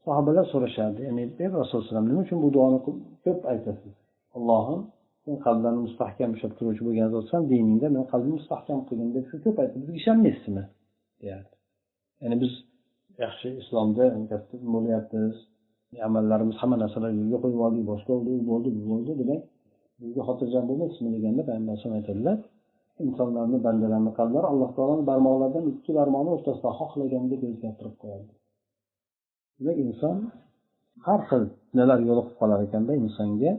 sahobalar 0.06 0.46
so'rashardi 0.54 1.02
ya'ni 1.08 1.24
ey 1.44 1.50
rasululloh 1.62 2.04
nima 2.10 2.22
uchun 2.26 2.40
bu 2.44 2.50
duoni 2.58 2.80
ko'p 3.26 3.40
aytasiz? 3.52 3.96
Allohim 4.38 4.82
sen 5.24 5.36
qalblarni 5.46 5.82
mustahkam 5.88 6.30
ushlab 6.36 6.54
turuvchi 6.58 6.84
bo'lgan 6.88 7.10
zotsan 7.16 7.42
diningda 7.52 7.88
meni 7.96 8.06
qalbimni 8.12 8.36
mustahkam 8.40 8.80
qilgin 8.88 9.10
deb 9.16 9.26
shu 9.30 9.36
ko'p 9.46 9.58
aytdi. 9.62 9.76
Bizga 9.82 9.96
ishonmaysizmi? 10.02 10.64
deyardi. 11.22 11.54
Ya'ni 12.22 12.36
biz 12.44 12.52
yaxshi 13.24 13.48
islomda 13.62 14.04
bo'lyapmiz 14.74 15.36
amallarimiz 16.08 16.56
hamma 16.62 16.78
narsalar 16.84 17.12
yo'lga 17.20 17.38
qo'yib 17.44 17.62
oldik 17.68 17.84
boshqa 17.92 18.12
bo'ldi 18.16 18.32
u 18.40 18.42
bo'ldi 18.52 18.70
bu 18.78 18.82
bo'ldi 18.92 19.12
demak 19.22 19.42
bizga 20.02 20.22
xotirjam 20.28 20.64
bo'lmaysizmi 20.70 21.10
deganda 21.16 21.42
payg'ambar 21.48 21.72
alayhisalom 21.74 21.98
aytadilar 22.00 22.38
insonlarni 23.06 23.58
bandalarni 23.66 24.12
qalblari 24.20 24.48
alloh 24.54 24.70
taoloni 24.78 25.04
barmoqlaridan 25.10 25.66
ikki 25.74 25.92
barmoqni 26.00 26.32
o'rtasida 26.36 26.70
xohlagandek 26.80 27.42
o'zgartirib 27.50 27.96
qo'yadi. 28.02 28.32
Demak 29.58 29.78
inson 29.86 30.18
har 31.08 31.22
xil 31.30 31.44
fitnalar 31.54 32.00
yo'liqib 32.10 32.36
qolar 32.42 32.60
ekanda 32.68 32.92
insonga 33.04 33.52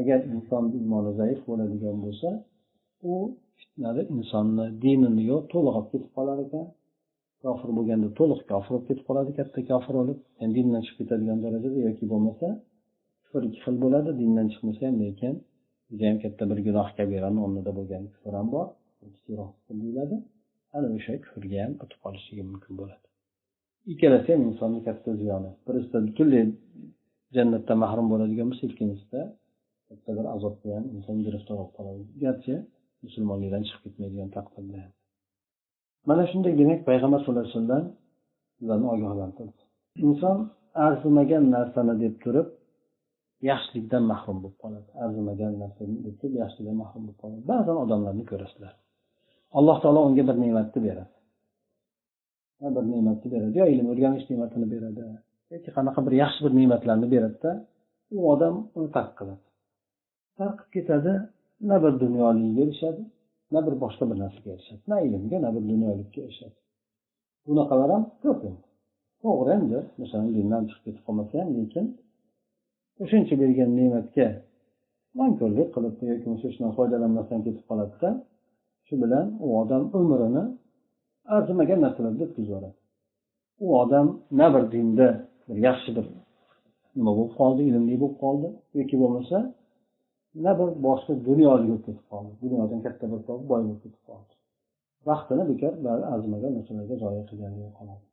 agar 0.00 0.18
insonni 0.34 0.76
iymoni 0.82 1.12
zaif 1.20 1.40
bo'ladigan 1.48 1.96
bo'lsa 2.04 2.28
u 3.10 3.14
fitnada 3.58 4.02
insonni 4.16 4.64
dinini 4.84 5.22
yo'q 5.32 5.42
to'lg'ab 5.52 5.86
ketib 5.92 6.10
qolar 6.16 6.38
ekan. 6.46 6.66
Kofir 7.44 7.70
bo'lganda 7.78 8.08
to'liq 8.18 8.40
kofir 8.50 8.70
bo'lib 8.74 8.86
ketib 8.88 9.04
qoladi 9.08 9.30
katta 9.38 9.60
kofir 9.70 9.94
bo'lib 10.00 10.18
yani 10.40 10.52
dindan 10.58 10.82
chiqib 10.86 10.98
ketadigan 11.00 11.38
darajada 11.44 11.78
yoki 11.88 12.04
bo'lmasa 12.12 12.48
kufr 13.30 13.42
ikki 13.48 13.60
xil 13.64 13.76
bo'ladi. 13.84 14.10
Dindan 14.20 14.46
chiqmasa 14.52 14.82
ham 14.88 14.96
lekin 15.04 15.34
judayam 15.90 16.18
katta 16.24 16.42
bir 16.50 16.58
gunoh 16.66 16.88
kabirani 16.98 17.38
o'rnida 17.44 17.72
bo'lgan 17.78 18.02
kufr 18.14 18.32
ham 18.38 18.48
bor. 18.54 18.66
Kichikroq 19.00 19.52
deyiladi. 19.82 20.16
Ana 20.76 20.88
o'sha 20.96 21.12
kufrga 21.24 21.58
ham 21.64 21.72
o'tib 21.82 21.98
qolishligi 22.04 22.42
mumkin 22.50 22.72
bo'ladi. 22.80 23.06
Ikkalasi 23.92 24.28
ham 24.34 24.42
insonni 24.50 24.80
katta 24.88 25.10
ziyoni. 25.22 25.50
Birisida 25.66 25.98
butunlay 26.08 26.44
jannatdan 27.36 27.78
mahrum 27.84 28.06
bo'ladigan 28.12 28.46
bo'lsa 28.50 28.64
ikkinchisida 28.70 29.20
katta 29.88 30.10
bir 30.18 30.26
azobga 30.34 30.70
ham 30.76 30.84
inson 30.96 31.16
giriftor 31.26 31.54
bo'lib 31.60 31.72
qoladi. 31.78 32.02
Garchi 32.24 32.54
musulmonlikdan 33.04 33.62
chiqib 33.68 33.82
ketmaydigan 33.84 34.30
taqdirda 34.36 34.78
ham. 34.84 34.92
Mana 36.08 36.22
shunday 36.30 36.52
demak 36.60 36.80
payg'ambar 36.88 37.18
sallallohu 37.20 37.44
alayhi 37.46 37.56
vasallam 37.58 37.84
bizlarni 38.58 38.86
ogohlantirdi. 38.94 39.60
Inson 40.06 40.38
arzimagan 40.86 41.44
narsani 41.56 41.94
deb 42.04 42.14
turib 42.24 42.48
yaxshilikdan 43.50 44.02
mahrum 44.12 44.36
bo'lib 44.42 44.58
qoladi. 44.62 44.88
Arzimagan 45.04 45.52
narsani 45.62 45.96
deb 46.06 46.14
turib 46.20 46.34
yaxshilikdan 46.42 46.76
mahrum 46.82 47.02
bo'lib 47.06 47.18
qoladi. 47.22 47.42
Ba'zan 47.52 47.76
odamlarni 47.84 48.24
ko'rasizlar. 48.30 48.72
Alloh 49.58 49.76
taolo 49.82 50.00
unga 50.08 50.22
bir 50.28 50.36
ne'matni 50.44 50.80
beradi. 50.86 51.14
Bir 52.76 52.84
ne'matni 52.94 53.28
beradi. 53.34 53.54
Yo 53.60 53.66
ilm 53.74 53.86
o'rganish 53.92 54.26
ne'matini 54.30 54.66
beradi 54.74 55.02
yoki 55.52 55.70
qanaqa 55.76 56.00
bir 56.06 56.14
yaxshi 56.22 56.40
bir 56.44 56.52
ne'matlarni 56.58 57.06
beradida 57.14 57.52
u 58.16 58.18
odam 58.32 58.54
uni 58.78 58.88
tark 58.96 59.12
qiladi. 59.18 59.44
Tarqib 60.38 60.68
ketadi 60.76 61.12
na 61.68 61.76
bir 61.84 61.92
dunyoligiga 62.02 62.60
erishadi 62.66 63.02
na 63.52 63.60
bir 63.66 63.74
boshqa 63.82 64.04
bir 64.10 64.16
narsaga 64.22 64.50
erishadi. 64.54 64.82
Na 64.92 64.96
ilmga 65.06 65.38
na 65.44 65.50
bir 65.54 65.62
dunyolikka 65.72 66.20
erishadi. 66.26 66.58
Bunaqalar 67.46 67.90
ham 67.94 68.04
ko'p 68.22 68.40
endi. 68.48 68.64
To'g'ri 69.22 69.50
endi 69.58 69.78
masalan 70.00 70.28
dindan 70.36 70.62
chiqib 70.68 70.82
ketib 70.86 71.02
qolmasa 71.06 71.34
ham 71.40 71.48
lekin 71.58 71.86
o'shancha 73.02 73.34
bergan 73.42 73.70
ne'matga 73.78 74.26
nonko'rlik 75.18 75.68
qilib 75.74 75.94
yoki 76.10 76.24
bo'lmasa 76.26 76.46
shundan 76.54 76.72
foydalanmasdan 76.78 77.40
ketib 77.46 77.64
qoladida 77.70 78.10
shu 78.86 78.94
bilan 79.02 79.26
u 79.44 79.46
odam 79.60 79.82
umrini 79.98 80.44
arzimagan 81.36 81.78
narsalarda 81.84 82.22
o'tkazib 82.26 82.48
yuboradi 82.50 82.76
u 83.64 83.66
odam 83.82 84.06
na 84.38 84.46
bir 84.54 84.64
dinda 84.72 85.08
bir 85.48 85.56
yaxshi 85.68 85.90
bir 85.96 86.06
nima 86.96 87.12
bo'lib 87.18 87.32
qoldi? 87.40 87.60
Ilmli 87.70 87.96
bo'lib 88.02 88.16
qoldi. 88.22 88.48
Yoki 88.78 88.96
bo'lmasa 89.02 89.36
na 90.44 90.52
bir 90.58 90.68
boshqa 90.86 91.12
dunyoga 91.28 91.56
o'tib 91.62 91.82
ketib 91.86 92.06
qoldi 92.12 92.32
dunyodan 92.44 92.80
katta 92.86 93.04
bir 93.12 93.20
boy 93.28 93.40
bo'lib 93.50 93.78
ketib 93.84 94.02
qoldi 94.08 94.32
vaqtini 95.08 95.44
bekor 95.50 95.72
arzimagan 96.14 96.52
narsalarga 96.56 96.96
zoya 97.04 97.22
qilganligi 97.30 97.72
qoladi 97.78 98.04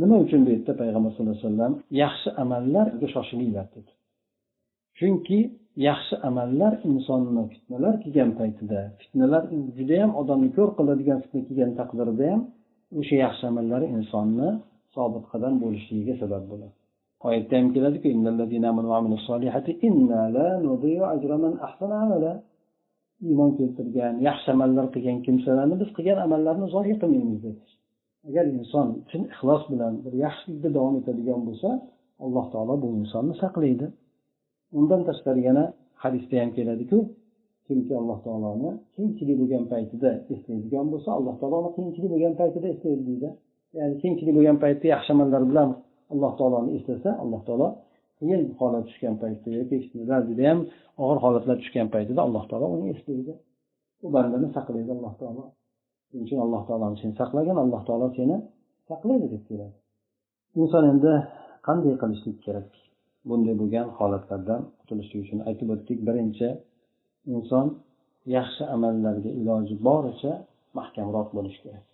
nima 0.00 0.16
uchun 0.24 0.40
bu 0.46 0.50
yerda 0.54 0.72
payg'ambar 0.80 1.10
sallallohu 1.12 1.36
alayhi 1.38 1.48
vasallam 1.50 1.74
yaxshi 2.02 2.28
amallarga 2.42 3.06
shoshilinglar 3.14 3.66
dedi? 3.76 3.92
Chunki 4.98 5.38
yaxshi 5.88 6.14
amallar 6.28 6.72
insonni 6.88 7.42
fitnalar 7.52 7.94
kelgan 8.02 8.30
paytida 8.40 8.80
fitnalar 9.00 9.42
judayam 9.78 10.10
odamni 10.20 10.50
ko'r 10.56 10.70
qiladigan 10.78 11.18
fitna 11.24 11.40
kelgan 11.48 11.72
taqdirda 11.80 12.24
ham 12.32 12.42
o'sha 13.00 13.16
yaxshi 13.24 13.44
amallar 13.52 13.82
insonni 13.96 14.48
sobit 14.94 15.24
qadam 15.32 15.54
bo'lishligiga 15.62 16.14
sabab 16.22 16.44
bo'ladi. 16.52 16.76
Oyatda 17.26 17.54
ham 17.58 17.68
keladiku 17.74 18.06
iymon 23.24 23.50
keltirgan 23.58 24.14
yaxshi 24.28 24.48
amallar 24.56 24.86
qilgan 24.94 25.18
kimsalarni 25.26 25.76
biz 25.82 25.90
qilgan 25.96 26.18
amallarni 26.26 26.66
zoyi 26.74 26.94
qilmaymiz 27.02 27.38
deydi. 27.44 27.62
Agar 28.28 28.44
inson 28.58 28.86
chin 29.10 29.22
ixlos 29.32 29.62
bilan 29.72 29.92
bir 30.04 30.14
yaxshilikda 30.24 30.68
davom 30.76 30.94
etadigan 31.00 31.40
bo'lsa 31.48 31.68
alloh 32.24 32.46
taolo 32.52 32.74
bu 32.82 32.88
insonni 33.00 33.34
saqlaydi. 33.42 33.86
Undan 34.78 35.00
tashqari 35.08 35.40
yana 35.48 35.64
hadisda 36.02 36.36
ham 36.42 36.50
keladiku 36.56 36.98
kimki 37.66 37.92
alloh 38.00 38.18
taoloni 38.26 38.70
qiyinchilik 38.94 39.36
bo'lgan 39.40 39.64
paytida 39.72 40.10
eslaydigan 40.34 40.86
bo'lsa 40.92 41.08
alloh 41.18 41.34
taolo 41.40 41.56
uni 41.62 41.70
qiyinchilik 41.76 42.10
bo'lgan 42.14 42.34
paytida 42.40 42.66
eslaydi 42.74 43.02
deydi. 43.10 43.28
Ya'ni 43.78 43.94
qiyinchilik 44.00 44.34
bo'lgan 44.38 44.58
paytda 44.64 44.86
yaxshi 44.94 45.10
amallar 45.16 45.42
bilan 45.50 45.68
alloh 46.12 46.32
taoloni 46.38 46.70
eslasa 46.78 47.10
alloh 47.22 47.42
taolo 47.48 47.68
qiyin 48.18 48.42
holat 48.58 48.84
tushgan 48.88 49.14
paytda 49.22 49.48
yoki 49.58 49.76
judayam 50.30 50.58
og'ir 51.02 51.18
holatlar 51.24 51.56
tushgan 51.62 51.88
paytida 51.94 52.20
alloh 52.26 52.44
taolo 52.50 52.66
uni 52.76 52.86
eslaydi. 52.94 53.32
U 54.04 54.06
bandani 54.14 54.48
saqlaydi 54.56 54.90
alloh 54.96 55.14
taolo. 55.20 55.42
Shuning 56.08 56.24
uchun 56.26 56.38
alloh 56.46 56.62
taoloni 56.68 56.96
seni 57.02 57.14
saqlagin 57.20 57.56
alloh 57.64 57.82
taolo 57.88 58.06
seni 58.18 58.36
saqlaydi 58.90 59.26
deb 59.34 59.42
keladi. 59.48 59.76
Inson 60.60 60.84
endi 60.92 61.12
qanday 61.66 61.94
qilishlik 62.02 62.38
kerak? 62.46 62.70
Bunday 63.28 63.54
bo'lgan 63.60 63.86
holatlardan 63.98 64.60
qutulishlik 64.80 65.20
uchun 65.24 65.40
aytib 65.48 65.68
o'tdik. 65.74 65.98
Birinchi 66.08 66.48
inson 67.34 67.66
yaxshi 68.36 68.62
amallarga 68.74 69.30
iloji 69.40 69.74
boricha 69.88 70.32
mahkamroq 70.78 71.28
bo'lishi 71.36 71.60
kerak. 71.64 71.84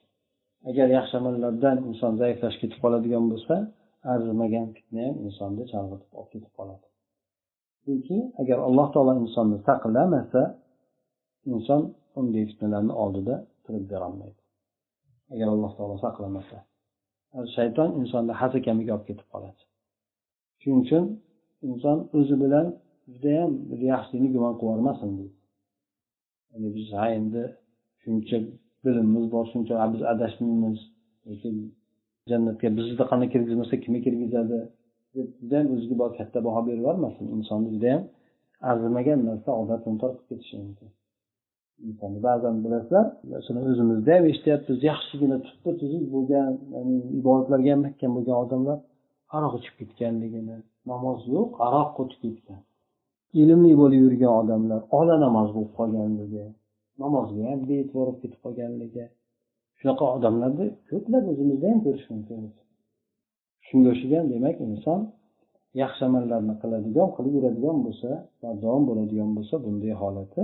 Agar 0.70 0.86
yaxshi 0.98 1.14
amallardan 1.20 1.76
inson 1.90 2.12
zaiflashib 2.22 2.60
ketib 2.62 2.78
qoladigan 2.84 3.24
bo'lsa 3.32 3.54
arzimagan 4.12 4.66
fitna 4.76 5.02
ham 5.06 5.16
insonni 5.26 5.64
chalg'itib 5.72 6.10
olib 6.18 6.30
ketib 6.34 6.52
qoladi. 6.58 6.86
Chunki 7.84 8.16
agar 8.40 8.58
alloh 8.68 8.88
taolo 8.94 9.12
insonni 9.24 9.58
saqlamasa 9.68 10.42
inson 11.52 11.82
unday 12.20 12.44
fitnalarni 12.50 12.94
oldida 13.02 13.34
turib 13.64 13.84
berolmaydi. 13.92 14.40
Agar 15.32 15.48
alloh 15.54 15.72
taolo 15.78 15.96
saqlamasa 16.04 16.58
shayton 17.56 17.90
insonni 18.00 18.32
hasakamiga 18.40 18.92
olib 18.96 19.06
ketib 19.10 19.28
qoladi. 19.34 19.62
Shuning 20.60 20.80
uchun 20.84 21.04
inson 21.68 21.98
o'zi 22.18 22.34
bilan 22.42 22.66
judayam 23.12 23.52
bir 23.70 23.80
yaxshilikni 23.92 24.28
gumon 24.34 24.54
qilib 24.58 24.70
yubormasin 24.70 25.10
deydi. 25.18 25.36
Ya'ni 26.50 26.68
biz 26.76 26.88
ha 26.98 27.06
endi 27.18 27.42
shuncha 28.02 28.38
bilimimiz 28.84 29.26
bor 29.34 29.44
shuncha 29.52 29.74
biz 29.94 30.02
adashmaymiz 30.12 30.78
lekin 31.28 31.56
jannatga 32.30 32.68
bizni 32.78 32.94
qanday 33.10 33.28
kirgizmasa 33.34 33.74
kimga 33.82 34.00
kirgizadi 34.06 34.58
deb 35.14 35.28
judayam 35.40 35.68
o'ziga 35.74 35.94
bor 36.02 36.10
katta 36.18 36.38
baho 36.46 36.60
berib 36.66 36.80
yubormasin. 36.82 37.24
Insonni 37.36 37.68
judayam 37.74 38.02
arzimagan 38.70 39.20
narsa 39.28 39.50
odatini 39.62 39.96
tortib 40.02 40.24
ketishi 40.30 40.54
mumkin. 40.62 40.88
Insonni 41.88 42.20
ba'zan 42.28 42.54
bilasizlar 42.64 43.06
masalan 43.32 43.64
o'zimizda 43.72 44.10
ham 44.16 44.24
eshityapmiz. 44.32 44.78
Yaxshigina 44.90 45.36
tuppa 45.46 45.70
tuzuk 45.80 46.04
bo'lgan 46.14 46.50
ya'ni 46.74 46.96
ibodatlarga 47.20 47.70
ham 47.74 47.80
mahkam 47.86 48.10
bo'lgan 48.16 48.36
odamlar 48.44 48.78
aroq 49.36 49.54
ichib 49.60 49.74
ketganligini 49.80 50.56
namoz 50.90 51.20
yo'q 51.34 51.50
aroq 51.66 51.90
qotib 51.98 52.20
ketgan. 52.24 52.60
Ilmli 53.42 53.72
bo'lib 53.80 54.00
yurgan 54.06 54.32
odamlar 54.40 54.80
ola 54.98 55.14
namoz 55.26 55.48
bo'lib 55.56 55.72
qolganligi 55.78 56.44
namozga 57.02 57.42
ham 57.50 57.60
bee'tibor 57.70 58.06
bo'lib 58.06 58.18
ketib 58.22 58.40
qolganligi 58.44 59.04
shunaqa 59.82 60.04
odamlarni 60.16 60.66
ko'plab 60.90 61.24
o'zimizda 61.32 61.66
ham 61.72 61.80
ko'rish 61.86 62.06
mumkin 62.12 62.38
shunga 63.66 63.88
o'xshagan 63.94 64.24
demak 64.32 64.56
inson 64.68 65.00
yaxshi 65.82 66.02
amallarni 66.10 66.54
qiladigan 66.62 67.08
qilib 67.16 67.32
yuradigan 67.38 67.78
bo'lsa 67.86 68.10
davom 68.62 68.82
bo'ladigan 68.88 69.30
bo'lsa 69.36 69.54
bunday 69.64 69.92
holati 70.02 70.42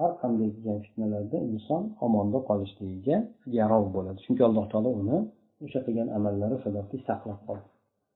har 0.00 0.12
qanday 0.22 0.48
kelgan 0.54 0.78
fitnalarda 0.86 1.38
inson 1.52 1.82
omonda 2.06 2.38
qolishligiga 2.48 3.16
yarog' 3.58 3.88
bo'ladi. 3.96 4.18
Chunki 4.26 4.42
alloh 4.48 4.64
taolo 4.72 4.90
uni 5.02 5.18
o'sha 5.64 5.80
qilgan 5.86 6.08
amallari 6.18 6.56
sababli 6.64 6.96
saqlab 7.08 7.40
qoldi. 7.48 7.68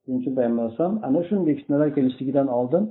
Shuning 0.03 0.18
uchun 0.22 0.33
payg'ambar 0.38 0.62
alayhisalom 0.64 0.96
ana 1.09 1.20
shunday 1.29 1.55
fitnalar 1.61 1.88
kelishligidan 1.96 2.48
oldin 2.59 2.85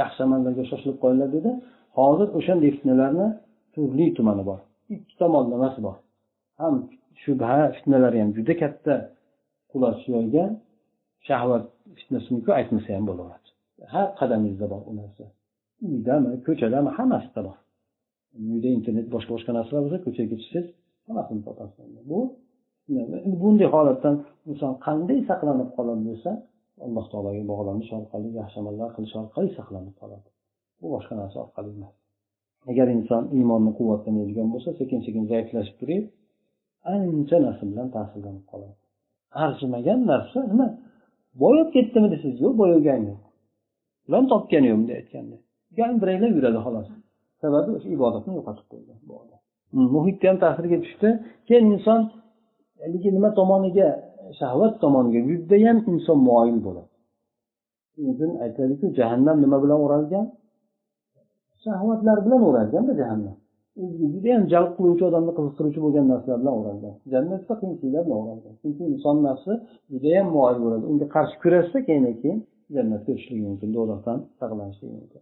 yaxshi 0.00 0.20
amallarga 0.26 0.64
shoshilib 0.70 0.98
qo'yinglar 1.02 1.28
dedi. 1.36 1.50
Hozir 1.98 2.28
o'shanday 2.38 2.70
fitnalarni 2.76 3.26
turli 3.74 4.06
tumani 4.16 4.44
bor. 4.50 4.60
Ikki 4.94 5.14
tomonlamasi 5.22 5.78
bor? 5.86 5.96
Ham 6.60 6.74
shubha 7.22 7.56
fitnalari 7.76 8.18
ham 8.22 8.30
juda 8.36 8.54
katta. 8.62 8.94
Quloch 9.70 10.02
yoygan 10.14 10.50
shahvat 11.28 11.64
fitnasiniku 11.98 12.50
aytmasa 12.58 12.88
ham 12.96 13.04
bo'laveradi. 13.10 13.48
Har 13.94 14.06
qadamingizda 14.20 14.66
bor 14.72 14.82
u 14.90 14.92
narsa. 15.00 15.24
Uydami 15.88 16.30
ko'chadami 16.46 16.90
hammasida 16.98 17.40
bor. 17.48 17.56
Uyda 18.52 18.68
internet 18.78 19.06
boshqa 19.14 19.30
boshqa 19.36 19.52
narsalar 19.58 19.80
bo'lsa 19.84 19.98
ko'chaga 20.06 20.36
chiqsangiz 20.42 20.66
hammasini 21.06 21.40
topasiz 21.46 21.84
bu 22.10 22.20
bunday 23.42 23.68
holatdan 23.74 24.14
inson 24.50 24.72
qanday 24.86 25.18
saqlanib 25.30 25.70
qoladi 25.76 26.02
desa 26.10 26.30
alloh 26.86 27.04
taologa 27.12 27.42
bog'lanish 27.52 27.90
orqali 27.98 28.28
yaxshi 28.40 28.56
amallar 28.62 28.88
qilish 28.96 29.14
orqali 29.22 29.48
saqlanib 29.58 29.94
qoladi. 30.00 30.28
Bu 30.80 30.86
boshqa 30.94 31.14
narsa 31.20 31.36
orqali 31.44 31.70
emas. 31.76 31.94
Agar 32.70 32.86
inson 32.96 33.22
iymonni 33.38 33.72
quvvatlanadigan 33.78 34.48
bo'lsa 34.54 34.70
sekin 34.80 34.98
sekin 35.06 35.24
zaiflashib 35.32 35.76
turib 35.80 36.04
ancha 36.94 37.36
narsa 37.46 37.64
bilan 37.70 37.88
ta'sirlanib 37.96 38.44
qoladi. 38.52 38.76
Arzimagan 39.44 40.00
narsa 40.12 40.38
nima 40.50 40.66
boyib 41.42 41.68
ketdimi 41.76 42.08
desangiz 42.14 42.38
yo'q 42.44 42.54
boyagani 42.62 43.06
yo'q. 43.10 43.22
Ilon 44.08 44.24
topgani 44.32 44.66
yo'q 44.70 44.78
bunday 44.80 44.96
aytganda. 45.00 45.36
Gandiraylab 45.78 46.32
yuradi 46.38 46.58
xolos. 46.66 46.88
Sababi 47.42 47.68
o'sha 47.76 47.88
ibodatni 47.96 48.32
yo'qotib 48.38 48.66
qo'ydi 48.72 48.92
bu 49.08 49.12
odam. 49.22 49.40
Hmm, 49.72 49.86
muhitga 49.94 50.26
ham 50.30 50.38
ta'siriga 50.44 50.78
tushdi. 50.84 51.08
Keyin 51.48 51.66
inson 51.76 52.00
haligi 52.82 53.08
nima 53.16 53.30
tomoniga 53.38 53.88
shahvat 54.40 54.72
tomoniga 54.82 55.20
judayam 55.30 55.78
inson 55.92 56.18
moyil 56.28 56.58
bo'ladi. 56.66 56.90
Shuning 57.92 58.10
uchun 58.14 58.30
aytadiku 58.44 58.86
jahannam 58.98 59.36
nima 59.44 59.56
bilan 59.64 59.78
o'ralgan? 59.84 60.26
Shahvatlar 61.64 62.18
bilan 62.26 62.40
o'ralganda 62.48 62.92
jahannam. 63.00 63.36
O'ziga 63.82 64.06
judayam 64.14 64.44
jalb 64.52 64.70
qiluvchi 64.76 65.04
odamni 65.10 65.32
qiziqtiruvchi 65.38 65.80
bo'lgan 65.84 66.06
narsalar 66.12 66.38
bilan 66.42 66.54
o'ralgan 66.60 66.94
jannatda 67.12 67.54
qiyinchiliklar 67.60 68.02
bilan 68.06 68.18
o'ralgan 68.22 68.54
chunki 68.62 68.82
inson 68.92 69.16
nafsi 69.28 69.52
judayam 69.92 70.26
moyil 70.36 70.58
bo'ladi. 70.64 70.84
Unga 70.92 71.06
qarshi 71.16 71.36
kurashsa 71.42 71.78
keyin 71.88 72.04
keyin 72.22 72.38
jannatga 72.76 73.10
o'tishligi 73.14 73.42
mumkin 73.48 73.68
do'zaxdan 73.76 74.18
saqlanishligi 74.40 74.94
mumkin. 74.98 75.20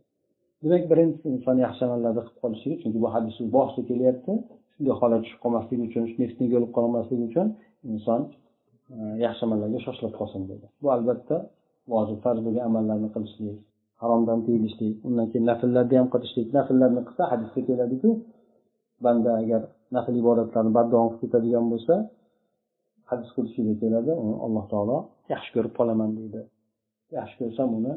Demak 0.62 0.84
birinchisi 0.90 1.26
inson 1.36 1.56
yaxshi 1.66 1.82
amallarni 1.86 2.22
qilib 2.26 2.38
qolishligi 2.42 2.76
chunki 2.82 2.98
bu 3.04 3.08
hadis 3.14 3.34
boshida 3.56 3.82
kelyapti. 3.90 4.32
Shunday 4.74 4.94
holat 5.00 5.20
tushib 5.24 5.40
qolmasligi 5.44 5.82
uchun 5.88 6.02
nefsniga 6.22 6.54
o'lib 6.58 6.72
qolmasligi 6.78 7.24
uchun 7.30 7.46
inson 7.92 8.20
e, 8.94 8.96
yaxshi 9.26 9.42
amallarga 9.46 9.78
shoshilib 9.86 10.14
qolsin 10.20 10.42
dedi. 10.50 10.66
Bu 10.82 10.88
albatta 10.96 11.36
vojib 11.92 12.18
farz 12.24 12.38
bo'lgan 12.46 12.64
amallarni 12.70 13.08
qilishlik 13.14 13.58
haromdan 14.02 14.38
tiyilishlik 14.46 14.94
undan 15.08 15.26
keyin 15.30 15.46
nafllarni 15.50 15.96
ham 16.00 16.08
qilishlik 16.14 16.48
nafllarni 16.58 17.02
qilsa 17.08 17.22
hadisda 17.32 17.60
keladiku 17.68 18.10
banda 19.04 19.30
agar 19.42 19.62
nafl 19.94 20.14
ibodatlarni 20.22 20.72
bardavom 20.78 21.08
qilib 21.10 21.20
ketadigan 21.22 21.64
bo'lsa 21.72 21.94
hadis 23.10 23.28
qudusiyda 23.36 23.74
keladi 23.82 24.12
uni 24.22 24.36
alloh 24.46 24.64
taolo 24.72 24.96
yaxshi 25.32 25.50
ko'rib 25.54 25.72
qolaman 25.78 26.10
deydi. 26.18 26.40
Yaxshi 27.18 27.36
ko'rsam 27.40 27.68
uni 27.78 27.92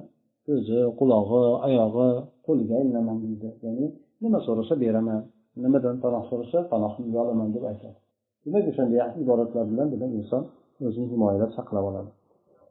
ko'zi 0.47 0.79
qulog'i 0.99 1.41
oyog'i 1.67 2.09
qo'liga 2.45 2.73
aylanaman 2.79 3.17
deydi. 3.25 3.49
Ya'ni 3.65 3.85
nima 4.23 4.39
so'rasa 4.47 4.73
beraman 4.83 5.19
nimadan 5.63 5.95
panoh 6.03 6.23
so'rasa 6.31 6.57
panohimga 6.71 7.17
olaman 7.23 7.49
deb 7.55 7.63
aytadi. 7.71 7.97
Demak 8.43 8.65
o'shanday 8.71 8.99
ibodatlar 9.23 9.65
bilan 9.71 9.87
demak 9.93 10.11
inson 10.19 10.43
o'zini 10.87 11.07
himoyalab 11.13 11.51
saqlab 11.57 11.85
oladi. 11.89 12.11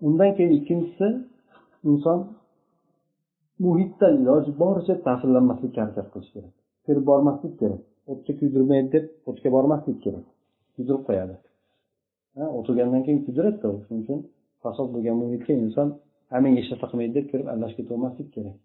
Undan 0.07 0.31
keyin 0.37 0.53
ikkinchisi 0.59 1.07
inson 1.91 2.19
muhitdan 3.65 4.13
iloji 4.21 4.51
boricha 4.63 4.95
ta'sirlanmaslikka 5.07 5.79
harakat 5.85 6.07
qilish 6.13 6.31
kerak. 6.35 6.53
Kirib 6.87 7.05
bormaslik 7.11 7.55
kerak. 7.61 7.83
O'tga 8.11 8.33
kuydirmaydi 8.41 8.89
deb 8.95 9.05
o'tga 9.31 9.49
bormaslik 9.57 9.99
kerak. 10.05 10.27
Kuydirib 10.75 11.03
qo'yadi. 11.09 11.35
O'tirgandan 12.59 13.03
keyin 13.07 13.21
kuydiradida 13.27 13.69
shuning 13.85 14.03
uchun 14.05 14.19
fasod 14.63 14.89
bo'lgan 14.95 15.17
muhitga 15.23 15.53
inson 15.65 15.89
menga 16.45 16.59
hech 16.61 16.71
narsa 16.73 16.87
qilmaydi 16.91 17.13
deb 17.19 17.27
kirib 17.31 17.47
aralashib 17.53 17.79
ketavermaslik 17.81 18.29
kerak. 18.37 18.57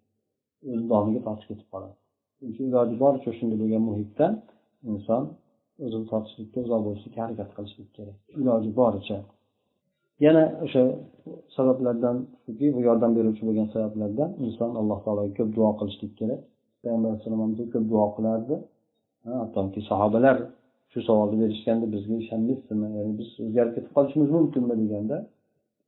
O'z 0.71 0.81
domiga 0.91 1.21
tortib 1.27 1.47
ketib 1.51 1.67
qoladi. 1.73 1.95
Shuning 2.37 2.51
uchun 2.53 2.65
iloji 2.69 2.95
boricha 3.03 3.31
shunday 3.37 3.57
bo'lgan 3.63 3.83
muhitdan 3.89 4.33
inson 4.91 5.23
o'zini 5.85 6.05
tortishlikka 6.11 6.59
uzoq 6.65 6.81
bo'lishlikka 6.87 7.19
harakat 7.25 7.49
qilishlik 7.57 7.89
kerak. 7.97 8.17
Iloji 8.41 8.71
boricha. 8.79 9.17
Yana 10.25 10.43
o'sha 10.65 10.81
sabablardan 11.55 12.17
shuki 12.43 12.67
bu 12.75 12.79
yordam 12.87 13.11
beruvchi 13.17 13.43
bo'lgan 13.47 13.67
sabablardan 13.75 14.29
inson 14.45 14.69
alloh 14.79 14.99
taologa 15.05 15.33
ko'p 15.37 15.49
duo 15.57 15.69
qilishlik 15.79 16.13
kerak. 16.19 16.41
Payg'ambar 16.81 17.09
alayhisalom 17.11 17.51
ko'p 17.73 17.85
duo 17.91 18.05
qilardi. 18.17 18.55
Hattoki 19.25 19.81
sahobalar 19.89 20.37
shu 20.91 20.99
savolni 21.07 21.37
berishganda 21.41 21.85
bizga 21.93 22.15
ishonmaysizmi? 22.23 22.87
Ya'ni 22.97 23.13
biz 23.19 23.29
o'zgarib 23.45 23.73
ketib 23.75 23.91
qolishimiz 23.97 24.29
mumkinmi 24.37 24.75
deganda 24.81 25.17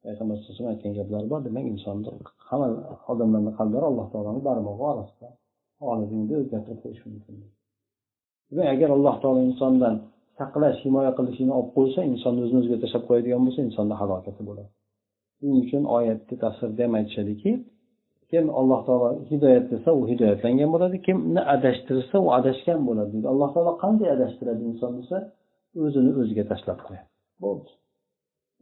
payg'ambar 0.04 0.36
alayhi 0.36 0.50
vasallam 0.50 0.72
aytgan 0.74 0.93
gaplari 1.00 1.28
bor 1.34 1.39
demak 1.48 1.65
insonni 1.74 2.10
hamma 2.50 2.67
odamlarni 3.12 3.52
qalblari 3.60 3.86
alloh 3.91 4.08
taoloni 4.13 4.41
barmog'i 4.48 4.84
orasida. 4.91 5.28
Xohlaganida 5.80 6.34
o'zgartirib 6.41 6.80
qo'yish 6.84 7.02
mumkin. 7.08 7.34
Demak 8.50 8.67
agar 8.76 8.89
alloh 8.98 9.15
taolo 9.24 9.41
insondan 9.50 9.96
saqlash 10.39 10.80
himoya 10.86 11.12
qilishini 11.17 11.52
olib 11.58 11.72
qo'ysa 11.78 12.00
insonni 12.13 12.39
o'zini 12.46 12.60
o'ziga 12.62 12.78
tashlab 12.84 13.04
qo'yadigan 13.10 13.41
bo'lsa 13.46 13.60
insonni 13.67 13.96
halokati 14.02 14.41
bo'ladi. 14.50 14.69
Shuning 15.38 15.58
uchun 15.63 15.84
oyatni 15.98 16.36
tafsirda 16.43 16.82
ham 16.86 16.93
aytishadiki 17.00 17.52
kim 18.31 18.45
alloh 18.59 18.79
taolo 18.88 19.09
hidoyat 19.31 19.65
desa 19.73 19.89
u 19.99 20.01
hidoyatlangan 20.12 20.69
bo'ladi. 20.75 20.97
Kimni 21.07 21.41
adashtirsa 21.55 22.15
u 22.25 22.27
adashgan 22.39 22.79
bo'ladi 22.88 23.09
deydi. 23.13 23.27
Alloh 23.33 23.49
taolo 23.55 23.73
qanday 23.83 24.09
adashtiradi 24.15 24.62
inson 24.71 24.91
desa 24.99 25.17
o'zini 25.83 26.12
o'ziga 26.21 26.43
tashlab 26.51 26.79
qo'yadi. 26.88 27.07
Bo'ldi. 27.43 27.71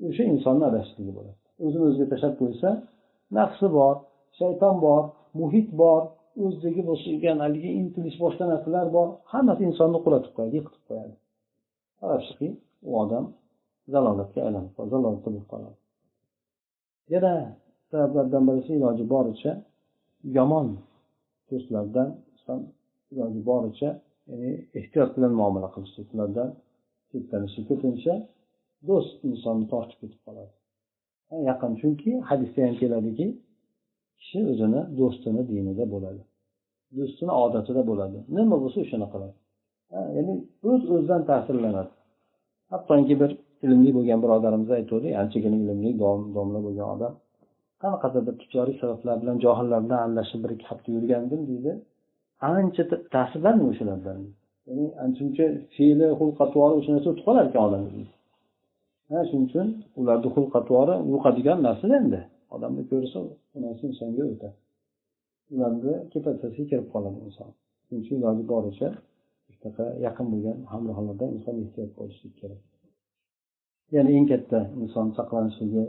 O'sha 0.08 0.24
insonni 0.34 0.64
adashishligi 0.72 1.12
bo'ladi. 1.18 1.40
O'zini 1.66 1.84
o'ziga 1.90 2.08
tashlab 2.12 2.36
qo'ysa 2.42 2.70
nafsi 3.38 3.68
bor 3.78 3.94
shayton 4.40 4.76
bor 4.86 5.04
muhit 5.40 5.70
bor 5.82 6.02
o'zidagi 6.44 6.82
bo'lgan 6.90 7.38
haligi 7.44 7.70
intilish 7.82 8.18
boshqa 8.24 8.46
narsalar 8.54 8.88
bor 8.98 9.08
hammasi 9.34 9.62
insonni 9.70 10.00
qulatib 10.06 10.32
qo'yadi 10.38 10.56
yiqitib 10.60 10.84
qo'yadi. 10.90 11.14
Qarabsizki 12.02 12.48
u 12.88 12.92
odam 13.04 13.26
zalolatga 13.94 14.40
aylanib 14.48 14.72
qoladi 14.76 14.92
zalolatda 14.96 15.28
bo'lib 15.28 15.46
qoladi. 15.54 15.78
Yana 17.14 17.34
sabablardan 17.92 18.44
birisi 18.48 18.72
iloji 18.80 19.04
boricha 19.14 19.52
yomon 20.38 20.68
do'stlardan 21.50 22.10
iloji 23.14 23.42
boricha 23.50 23.90
ya'ni 24.30 24.52
ehtiyot 24.80 25.12
bilan 25.16 25.34
muomala 25.40 25.70
qilishlik 25.76 26.08
ulardan 26.14 26.50
chetlanishlik 27.12 27.66
ko'pincha 27.72 28.14
do'st 28.90 29.16
insonni 29.30 29.66
tortib 29.74 29.98
ketib 30.02 30.22
qoladi. 30.28 30.54
Yaqin 31.50 31.72
chunki 31.82 32.12
hadisda 32.30 32.60
ham 32.68 32.76
keladiki 32.82 33.28
kishi 34.20 34.40
o'zini 34.52 34.82
do'stini 35.00 35.42
dinida 35.52 35.86
bo'ladi 35.94 36.22
do'stini 36.98 37.32
odatida 37.44 37.82
bo'ladi. 37.90 38.18
Nima 38.38 38.56
bo'lsa 38.64 38.78
o'shani 38.86 39.08
qiladi. 39.14 39.36
Ya'ni 40.18 40.34
o'z 40.70 40.82
o'zidan 40.94 41.22
ta'sirlanadi. 41.30 41.92
Hattoki 42.72 43.16
bir 43.22 43.32
ilmli 43.66 43.92
bo'lgan 43.98 44.20
birodarimiz 44.24 44.70
aytuvdi 44.78 45.10
anchagina 45.22 45.58
ilmli 45.64 45.90
domla 46.38 46.60
bo'lgan 46.68 46.88
odam 46.96 47.14
qanaqadir 47.82 48.22
bir 48.28 48.36
tijoriy 48.44 48.76
sabablar 48.82 49.16
bilan 49.22 49.38
johillar 49.46 49.80
bilan 49.86 50.00
aralashib 50.06 50.40
bir 50.44 50.52
ikki 50.56 50.66
hafta 50.72 50.90
yurgandim 50.98 51.42
deydi. 51.50 51.72
Ancha 52.50 52.84
ta'sirlandim 53.16 53.68
o'shalardan. 53.72 54.20
Ya'ni 54.68 54.86
ancha 55.04 55.22
muncha 55.26 55.46
fe'li 55.76 56.08
xulq 56.20 56.38
atvori 56.46 56.74
o'sha 56.80 56.90
narsa 56.96 57.08
o'tib 57.12 57.26
qolar 57.28 57.44
ekan 57.50 57.64
odamni 57.70 58.06
shuning 59.30 59.46
uchun 59.50 59.68
ularni 60.00 60.30
xulq 60.36 60.54
atvori 60.62 60.96
yuqadigan 61.14 61.60
narsa 61.68 61.86
endi. 62.00 62.22
Odamni 62.56 62.84
ko'rsa 62.92 63.18
u 63.56 63.58
narsa 63.66 63.84
insonga 63.92 64.24
o'tadi 64.34 64.58
ularni 65.54 65.94
kepatasiga 66.12 66.66
kirib 66.70 66.88
qoladi 66.94 67.20
inson. 67.28 67.50
Shuning 67.86 68.02
uchun 68.04 68.16
iloji 68.20 68.44
boricha 68.54 68.88
shunaqa 69.54 69.86
yaqin 70.06 70.26
bo'lgan 70.34 70.58
hamrohlardan 70.72 71.30
inson 71.38 71.56
ehtiyot 71.64 71.92
bo'lishlik 72.00 72.34
kerak. 72.42 72.62
Ya'ni 73.96 74.12
eng 74.18 74.28
katta 74.32 74.60
inson 74.84 75.08
saqlanishligi 75.18 75.84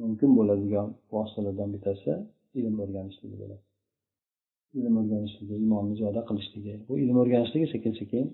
mumkin 0.00 0.30
bo'ladigan 0.38 0.88
vositalardan 1.12 1.68
bittasi 1.74 2.10
ilm 2.58 2.74
o'rganishligi 2.84 3.36
bo'ladi 3.42 3.64
ilm 4.78 4.94
o'rganishligi 5.00 5.54
iymonni 5.62 5.94
ziyoda 5.98 6.20
qilishligi. 6.28 6.74
Bu 6.88 6.92
ilm 7.04 7.16
o'rganishligi 7.22 7.66
sekin 7.74 7.92
sekin 8.00 8.24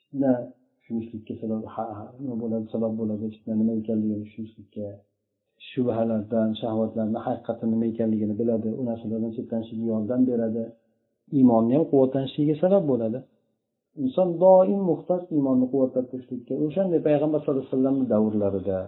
fitna 0.00 0.32
tushunishlikka 0.78 1.34
sabab 1.42 1.60
nima 2.22 2.36
bo'ladi 2.42 2.66
sabab 2.74 2.92
bo'ladi 3.00 3.24
fitna 3.34 3.54
nima 3.60 3.72
ekanligini 3.80 4.22
tushunishlikka 4.26 4.86
shubhalardan 5.68 6.48
shahvatlarni 6.62 7.18
haqiqati 7.26 7.64
nima 7.72 7.84
ekanligini 7.92 8.34
biladi. 8.40 8.68
U 8.80 8.82
narsalardan 8.90 9.32
chetlanishiga 9.36 9.84
yordam 9.92 10.20
beradi. 10.30 10.64
Iymonni 11.38 11.72
ham 11.76 11.84
quvvatlanishiga 11.92 12.54
sabab 12.64 12.84
bo'ladi. 12.92 13.18
Inson 14.02 14.28
doim 14.44 14.80
muhtoj 14.90 15.22
iymonni 15.36 15.66
quvvatlantirishlikka 15.72 16.54
o'shanday 16.64 17.00
payg'ambar 17.08 17.38
sallallohu 17.40 17.62
alayhi 17.64 17.74
vasallamni 17.74 18.04
davrlarida 18.14 18.78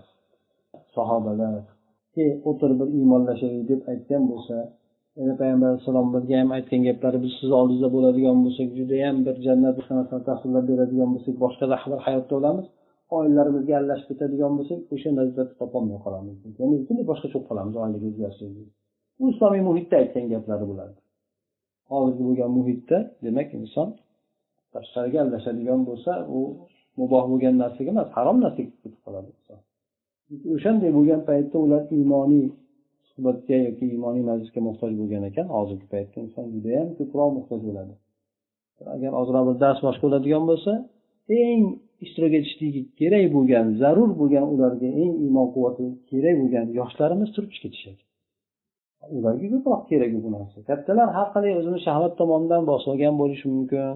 sahobalar 0.97 1.65
o'tir 2.51 2.71
bir 2.81 2.89
iymonlashaylik 2.99 3.65
deb 3.71 3.81
aytgan 3.93 4.23
bo'lsa 4.31 4.57
yana 5.19 5.35
payg'ambar 5.41 5.69
alayhissalom 5.71 6.09
bizga 6.15 6.37
ham 6.41 6.51
aytgan 6.57 6.81
gaplari 6.89 7.19
biz 7.25 7.33
sizni 7.39 7.55
oldingizda 7.61 7.89
bo'ladigan 7.97 8.39
bo'lsak 8.45 8.69
judayam 8.79 9.17
bir 9.27 9.37
jannat 9.47 9.77
tasvirlab 10.29 10.65
beradigan 10.71 11.11
bo'lsak 11.15 11.35
boshqa 11.45 11.65
bir 11.93 12.01
hayotda 12.07 12.33
bo'lamiz. 12.37 12.67
Oilalarimizga 13.17 13.73
aralashib 13.79 14.07
ketadigan 14.11 14.53
bo'lsak 14.59 14.81
o'sha 14.95 15.11
lazzatni 15.19 15.55
topolmay 15.61 15.99
qolamiz. 16.05 16.37
Ya'ni 16.61 16.75
butunlay 16.81 17.05
boshqacha 17.11 17.35
bo'lib 17.37 17.49
qolamiz 17.51 17.75
oilaga 17.83 18.07
o'zgarishlik 18.11 18.69
bu 19.19 19.25
islomiy 19.33 19.63
muhitda 19.69 19.95
aytgan 20.03 20.25
gaplari 20.35 20.65
bo'ladi. 20.71 20.97
Hozirgi 21.91 22.23
bo'lgan 22.29 22.51
muhitda 22.59 22.99
demak 23.25 23.49
inson 23.61 23.89
tashqariga 24.75 25.19
aralashadigan 25.25 25.81
bo'lsa 25.89 26.13
u 26.37 26.41
muboh 27.01 27.25
bo'lgan 27.33 27.55
narsaga 27.63 27.91
emas 27.95 28.09
harom 28.17 28.37
narsaga 28.45 28.71
ketib 28.73 28.95
qoladi 29.05 29.31
o'shanday 30.55 30.91
bo'lgan 30.97 31.21
paytda 31.29 31.57
ular 31.65 31.83
iymoniy 31.99 32.47
suhbatga 33.11 33.57
yoki 33.67 33.85
iymoniy 33.95 34.25
majlisga 34.31 34.61
muhtoj 34.69 34.93
bo'lgan 35.01 35.23
ekan. 35.31 35.47
Hozirgi 35.57 35.87
paytda 35.95 36.17
inson 36.27 36.45
judayam 36.55 36.89
ko'proq 36.99 37.31
muhtoj 37.39 37.61
bo'ladi. 37.69 37.95
Agar 38.97 39.13
ozroq 39.21 39.45
bir 39.49 39.57
dars 39.65 39.81
boshqa 39.87 40.05
bo'ladigan 40.07 40.45
bo'lsa 40.51 40.73
eng 41.43 41.63
ishtirok 42.05 42.33
etishligi 42.41 42.83
kerak 43.01 43.25
bo'lgan 43.37 43.67
zarur 43.83 44.11
bo'lgan 44.21 44.47
ularga 44.55 44.89
eng 45.03 45.13
iymon 45.25 45.47
quvvati 45.55 45.87
kerak 46.11 46.35
bo'lgan 46.43 46.67
yoshlarimiz 46.79 47.29
turib 47.35 47.53
ketishadi 47.65 48.03
ularga 49.17 49.47
ko'proq 49.55 49.83
kerak 49.91 50.11
bu 50.25 50.29
narsa. 50.37 50.59
Kattalar 50.71 51.09
har 51.17 51.29
qanday 51.35 51.53
o'zini 51.61 51.79
shahvat 51.87 52.13
tomonidan 52.21 52.63
bosib 52.71 52.89
olgan 52.93 53.15
bo'lishi 53.23 53.47
mumkin. 53.55 53.95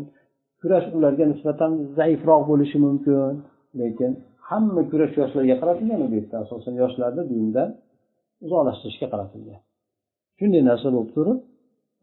Kurash 0.61 0.87
ularga 0.97 1.25
nisbatan 1.33 1.73
zaifroq 1.99 2.43
bo'lishi 2.51 2.79
mumkin 2.87 3.33
lekin 3.81 4.13
hamma 4.51 4.83
kurash 4.91 5.15
yoshlarga 5.21 5.57
qaratilgan 5.63 5.99
bu 6.05 6.15
yerda. 6.19 6.37
Asosan 6.45 6.75
yoshlarni 6.83 7.23
dindan 7.33 7.69
uzoqlashtirishga 8.45 9.07
qaratilgan. 9.13 9.61
Shunday 10.39 10.63
narsa 10.71 10.89
bo'lib 10.95 11.11
turib 11.17 11.39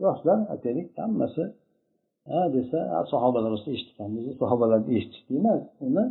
yoshlar 0.06 0.39
aytaylik 0.54 0.88
hammasi 1.04 1.43
ha 2.30 2.41
desa 2.56 2.80
sahobalar 3.12 3.50
orasida 3.52 3.72
eshitganmiz 3.78 4.26
sahobalarni 4.41 4.91
eshitishlik 4.98 5.38
emas 5.39 5.62
uni 5.88 6.06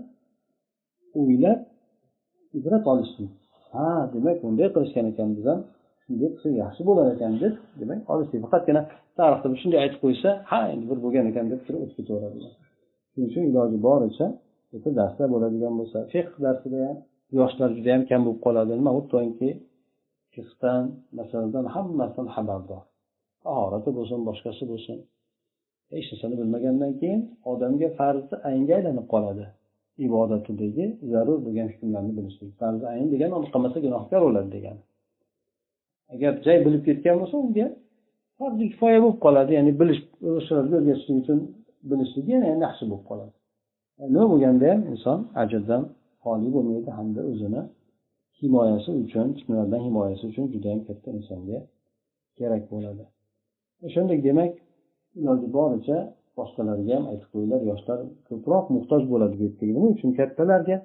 o'ylab 1.21 1.61
ibrat 2.59 2.85
olishlik 2.93 3.33
ha 3.75 3.89
demak 4.15 4.37
bunday 4.45 4.69
qilishgan 4.75 5.07
ekan 5.13 5.29
biz 5.37 5.47
ham 5.51 5.61
shunday 6.05 6.29
qilsa 6.35 6.49
yaxshi 6.63 6.83
bo'lar 6.89 7.07
ekan 7.15 7.33
deb 7.43 7.55
demak 7.81 8.01
olishlik 8.13 8.41
faqatgina 8.47 8.83
tarixda 9.19 9.47
shunday 9.63 9.79
aytib 9.85 10.01
qo'ysa 10.05 10.31
ha 10.51 10.61
endi 10.73 10.85
bir 10.91 10.99
bo'lgan 11.05 11.25
ekan 11.31 11.47
deb 11.53 11.61
turib 11.67 11.81
o'tib 11.85 11.97
ketaveradi. 12.01 12.39
Shuning 13.13 13.29
uchun 13.31 13.43
iloji 13.51 13.79
boricha 13.89 14.27
bitta 14.75 14.91
darslar 15.01 15.29
bo'ladigan 15.35 15.75
bo'lsa 15.81 15.99
fiq 16.13 16.29
darsida 16.45 16.79
ham 16.87 16.97
yoshlar 17.39 17.69
juda 17.77 17.89
yam 17.95 18.03
kam 18.11 18.21
bo'lib 18.27 18.41
qoladi. 18.47 18.73
Nima 18.81 18.91
hattoki 18.97 19.51
fiqdan 20.35 20.83
masaladan 21.19 21.65
hammasidan 21.75 22.29
xabardor. 22.35 22.83
Tahorati 23.45 23.91
bo'lsin 23.99 24.21
boshqasi 24.29 24.63
bo'lsin. 24.73 24.97
Hech 25.93 26.07
narsani 26.11 26.35
bilmagandan 26.41 26.93
keyin 27.01 27.21
odamga 27.53 27.89
farzi 27.99 28.35
aynga 28.51 28.73
aylanib 28.79 29.07
qoladi. 29.15 29.45
Ibodatidagi 30.07 30.85
zarur 31.13 31.39
bo'lgan 31.47 31.69
hukmlarni 31.73 32.13
bilishlik. 32.19 32.51
Farzi 32.61 32.85
ayn 32.95 33.07
degani 33.13 33.33
uni 33.39 33.49
qilmasa 33.55 33.79
gunohkor 33.87 34.21
bo'ladi 34.27 34.49
degani. 34.57 34.83
Agar 36.15 36.33
jay 36.47 36.59
bilib 36.67 36.83
ketgan 36.89 37.17
bo'lsa 37.21 37.37
unga 37.45 37.67
farzi 38.39 38.65
kifoya 38.73 38.99
bo'lib 39.05 39.19
qoladi. 39.27 39.51
Ya'ni 39.59 39.73
bilish 39.81 40.01
o'shalarga 40.39 40.75
o'rgatishlik 40.81 41.17
uchun 41.23 41.39
bilishligi 41.91 42.31
yana 42.37 42.47
yaxshi 42.67 42.85
bo'lib 42.91 43.07
qoladi. 43.11 43.35
Nima 44.13 44.25
bo'lganda 44.33 44.65
ham 44.73 44.81
inson 44.93 45.19
ajrdan 45.43 45.83
xoli 46.23 46.49
bo'lmaydi 46.57 46.91
hamda 46.99 47.21
o'zini 47.31 47.63
himoyasi 48.41 48.91
uchun 49.03 49.27
fitnalardan 49.37 49.81
himoyasi 49.87 50.25
uchun 50.31 50.45
judayam 50.55 50.81
katta 50.89 51.09
insonga 51.19 51.59
kerak 52.39 52.63
bo'ladi. 52.73 53.05
O'shandek 53.87 54.21
demak 54.29 54.53
iloji 55.21 55.47
boricha 55.57 55.99
boshqalarga 56.39 56.93
ham 56.97 57.05
aytib 57.13 57.29
qo'yinglar 57.33 57.61
yoshlar 57.71 57.99
ko'proq 58.29 58.65
muhtoj 58.77 59.03
bo'ladi 59.13 59.35
bu 59.39 59.43
yerdagi 59.49 59.73
nima 59.77 59.89
uchun 59.97 60.11
kattalarga 60.19 60.77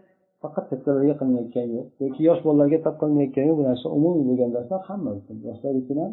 faqat 0.42 0.66
kattalarga 0.72 1.14
qilinayotgani 1.20 1.72
yo'q 1.78 1.88
yoki 2.04 2.22
yosh 2.30 2.42
bolalarga 2.48 2.78
atab 2.82 2.96
qilinayotgani 3.02 3.48
yo'q 3.50 3.58
bu 3.60 3.64
narsa 3.70 3.88
umumiy 3.98 4.24
bo'lgan 4.30 4.50
narsa 4.58 4.76
hamma 4.90 5.12
uchun 5.20 5.36
yoshlar 5.48 5.74
uchun 5.82 5.98
ham 6.04 6.12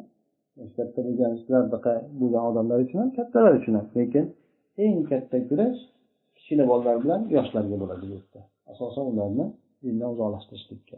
katta 0.77 1.01
bo'lgan 1.07 1.33
bo'lgan 2.21 2.43
odamlar 2.51 2.79
uchun 2.85 2.99
ham 3.03 3.11
kattalar 3.19 3.53
uchun 3.61 3.75
ham. 3.79 3.87
Lekin 3.99 4.25
eng 4.85 4.99
katta 5.11 5.39
kurash 5.49 5.81
kichkina 6.47 6.65
bolalar 6.71 6.97
bilan 7.05 7.21
yoshlarga 7.37 7.77
bo'ladi 7.83 8.05
bu 8.11 8.15
yerda. 8.17 8.41
Asosan 8.73 9.05
ularni 9.13 9.47
dindan 9.85 10.09
uzoqlashtirishlikka. 10.15 10.97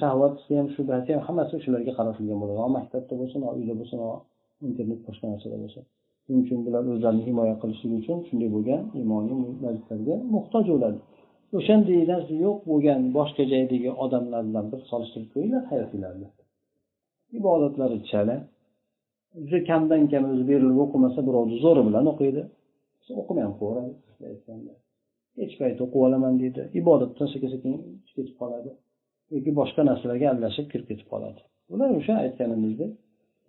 Shahvati 0.00 0.52
ham 0.58 0.66
shubhasi 0.76 1.08
ham 1.14 1.22
hammasi 1.28 1.52
o'shalarga 1.58 1.92
qaratilgan 1.98 2.38
bo'ladi. 2.42 2.58
Maktabda 2.78 3.14
bo'lsin 3.20 3.40
uyda 3.58 3.74
bo'lsin 3.80 3.98
internet 4.68 5.00
boshqa 5.06 5.26
narsada 5.32 5.56
bo'lsin. 5.62 5.82
Shuning 6.24 6.40
uchun 6.44 6.58
bular 6.66 6.82
o'zlarini 6.92 7.22
himoya 7.28 7.54
qilishlik 7.62 7.92
uchun 8.00 8.18
shunday 8.28 8.48
bo'lgan 8.56 8.82
iymoniy 9.00 9.36
majlislarga 9.64 10.14
muhtoj 10.34 10.64
bo'ladi. 10.74 10.98
O'shanday 11.58 12.00
narsa 12.12 12.34
yo'q 12.44 12.58
bo'lgan 12.70 13.00
boshqa 13.18 13.42
joydagi 13.52 13.90
odamlar 14.04 14.42
bilan 14.48 14.64
bir 14.72 14.80
solishtirib 14.90 15.28
ko'ringlar 15.34 15.62
hayotinglarni 15.70 16.28
ibodatlari 17.38 17.98
chala. 18.10 18.36
Juda 19.48 19.58
kamdan 19.70 20.02
kam 20.12 20.22
o'zi 20.32 20.44
berilib 20.50 20.78
o'qimasa 20.84 21.20
birovni 21.28 21.56
zo'ri 21.64 21.82
bilan 21.88 22.06
o'qiydi. 22.12 22.42
O'qimay 23.20 23.42
ham 23.46 23.54
qo'yaveradi 23.60 23.92
hech 25.40 25.54
payt 25.60 25.78
o'qib 25.84 26.00
olaman 26.06 26.34
deydi 26.42 26.62
ibodatdan 26.80 27.28
sekin 27.34 27.48
sekin 27.54 27.72
ketib 28.16 28.36
qoladi 28.40 28.70
yoki 29.34 29.50
boshqa 29.60 29.82
narsalarga 29.90 30.26
aralashib 30.32 30.66
kirib 30.72 30.86
ketib 30.90 31.08
qoladi 31.12 31.40
bular 31.70 31.88
o'sha 31.98 32.14
aytganimizdek 32.24 32.92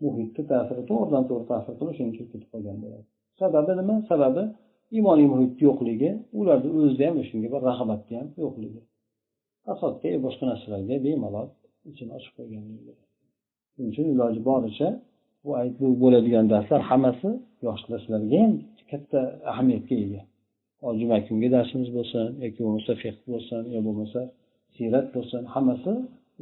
muhitni 0.04 0.44
ta'siri 0.52 0.82
to'g'ridan 0.90 1.24
to'g'ri 1.30 1.46
ta'sir 1.52 1.74
qilib 1.78 1.92
o'shaga 1.94 2.12
kirib 2.16 2.30
ketib 2.34 2.50
qolgan 2.54 2.78
bo'ladi 2.84 3.06
sababi 3.42 3.72
nima 3.80 3.96
sababi 4.12 4.44
iymoniy 4.98 5.28
muhitni 5.34 5.62
yo'qligi 5.68 6.10
ularni 6.40 6.70
o'zida 6.80 7.04
ham 7.10 7.18
shunga 7.30 7.48
bir 7.54 7.62
rag'batni 7.70 8.16
ham 8.20 8.28
yo'qligi 8.44 8.82
fasodga 9.66 10.08
boshqa 10.26 10.44
narsalarga 10.52 10.96
bemalol 11.06 11.48
ichini 11.90 12.12
ochib 12.18 12.34
qo'yganligi 12.38 12.94
shuning 13.74 13.90
uchun 13.92 14.06
iloji 14.14 14.42
boricha 14.50 14.90
bu 15.44 15.52
bu 15.80 15.88
bo'ladigan 16.04 16.46
darslar 16.54 16.82
hammasi 16.90 17.30
yoshlarga 17.68 18.38
ham 18.44 18.54
katta 18.92 19.20
ahamiyatga 19.52 19.96
ega. 20.06 20.22
Juma 21.00 21.18
kungi 21.28 21.50
darsimiz 21.56 21.90
bo'lsin 21.98 22.26
yoki 22.44 22.60
bo'lmasa 22.66 22.92
fiq 23.04 23.18
bo'lsin 23.34 23.62
yo 23.76 23.80
bo'lmasa 23.88 24.22
siyrat 24.76 25.08
bo'lsin 25.16 25.42
hammasi 25.54 25.92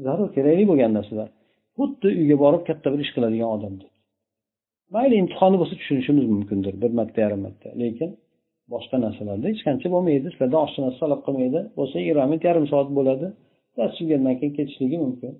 zarur 0.05 0.29
kerakli 0.35 0.65
bo'lgan 0.71 0.91
narsalar. 0.97 1.29
Xuddi 1.77 2.07
uyga 2.21 2.37
borib 2.43 2.63
katta 2.69 2.87
bir 2.93 2.99
ish 3.05 3.11
qiladigan 3.15 3.51
odamdek 3.57 3.91
mayli 4.95 5.15
imtihoni 5.21 5.57
bo'lsa 5.61 5.75
tushunishimiz 5.81 6.25
mumkindir 6.35 6.73
bir 6.81 6.91
marta 6.99 7.17
yarim 7.25 7.41
marta. 7.45 7.67
Lekin 7.81 8.09
boshqa 8.73 8.97
narsalarda 9.05 9.45
hech 9.51 9.61
qancha 9.67 9.87
bo'lmaydi. 9.95 10.27
Sizlardan 10.33 10.59
oshcha 10.65 10.79
narsa 10.85 10.99
talab 11.03 11.21
qilmaydi. 11.27 11.59
Bo'lsa 11.77 11.95
yigirma 12.01 12.25
minut 12.31 12.43
yarim 12.49 12.65
soat 12.71 12.89
bo'ladi. 12.97 13.27
Dars 13.77 13.93
tugagandan 13.97 14.35
keyin 14.39 14.53
ketishligi 14.57 14.97
mumkin. 15.05 15.33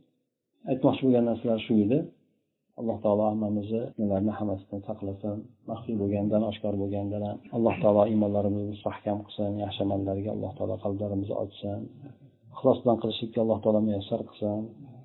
Aytmoqchi 0.72 1.02
bo'lgan 1.06 1.26
narsalar 1.30 1.60
shu 1.66 1.74
edi. 1.86 1.98
alloh 2.81 2.97
taolo 3.05 3.25
hammamizni 3.31 3.83
nimalarni 3.99 4.33
hammasidan 4.39 4.81
saqlasin 4.89 5.37
maxfiy 5.71 5.97
bo'lgandan 6.03 6.43
oshkor 6.51 6.75
bo'lgandan 6.83 7.23
ham 7.29 7.39
alloh 7.57 7.75
taolo 7.83 8.03
iymonlarimizni 8.13 8.71
mustahkam 8.75 9.19
qilsin 9.27 9.53
yaxshi 9.65 9.81
amallarga 9.87 10.31
alloh 10.37 10.53
taolo 10.59 10.75
qalblarimizni 10.85 11.37
ochsin 11.45 11.81
ixlos 12.55 12.79
bilan 12.83 12.97
qilishlikka 13.03 13.39
alloh 13.45 13.59
taolo 13.65 13.81
muyassar 13.89 14.21
qilsin 14.29 14.61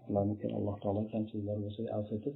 ularni 0.09 0.35
keyin 0.39 0.53
alloh 0.59 0.75
taolo 0.83 1.01
kamchiliklar 1.11 1.57
bo'lsa 1.63 1.81
afv 1.97 2.11
etib 2.17 2.35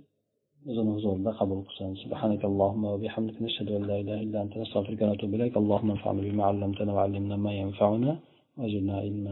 o'zini 0.70 0.92
huzurida 0.96 1.32
qabul 1.40 1.60
qilsin 1.68 1.92
سبحانك 2.04 2.42
اللهم 2.52 2.84
وبحمدك 2.94 3.38
نشهد 3.46 3.70
أن 3.78 3.84
لا 3.90 3.96
إله 4.02 4.18
إلا 4.26 4.38
أنت 4.46 4.54
نستغفرك 4.62 5.02
ونتوب 5.04 5.32
إليك 5.38 5.56
اللهم 5.62 5.90
انفعنا 5.96 6.22
بما 6.28 6.44
علمتنا 6.50 6.92
وعلمنا 6.96 7.36
ما 7.46 7.52
ينفعنا 7.62 8.12
وزدنا 8.60 8.96
علما 9.04 9.30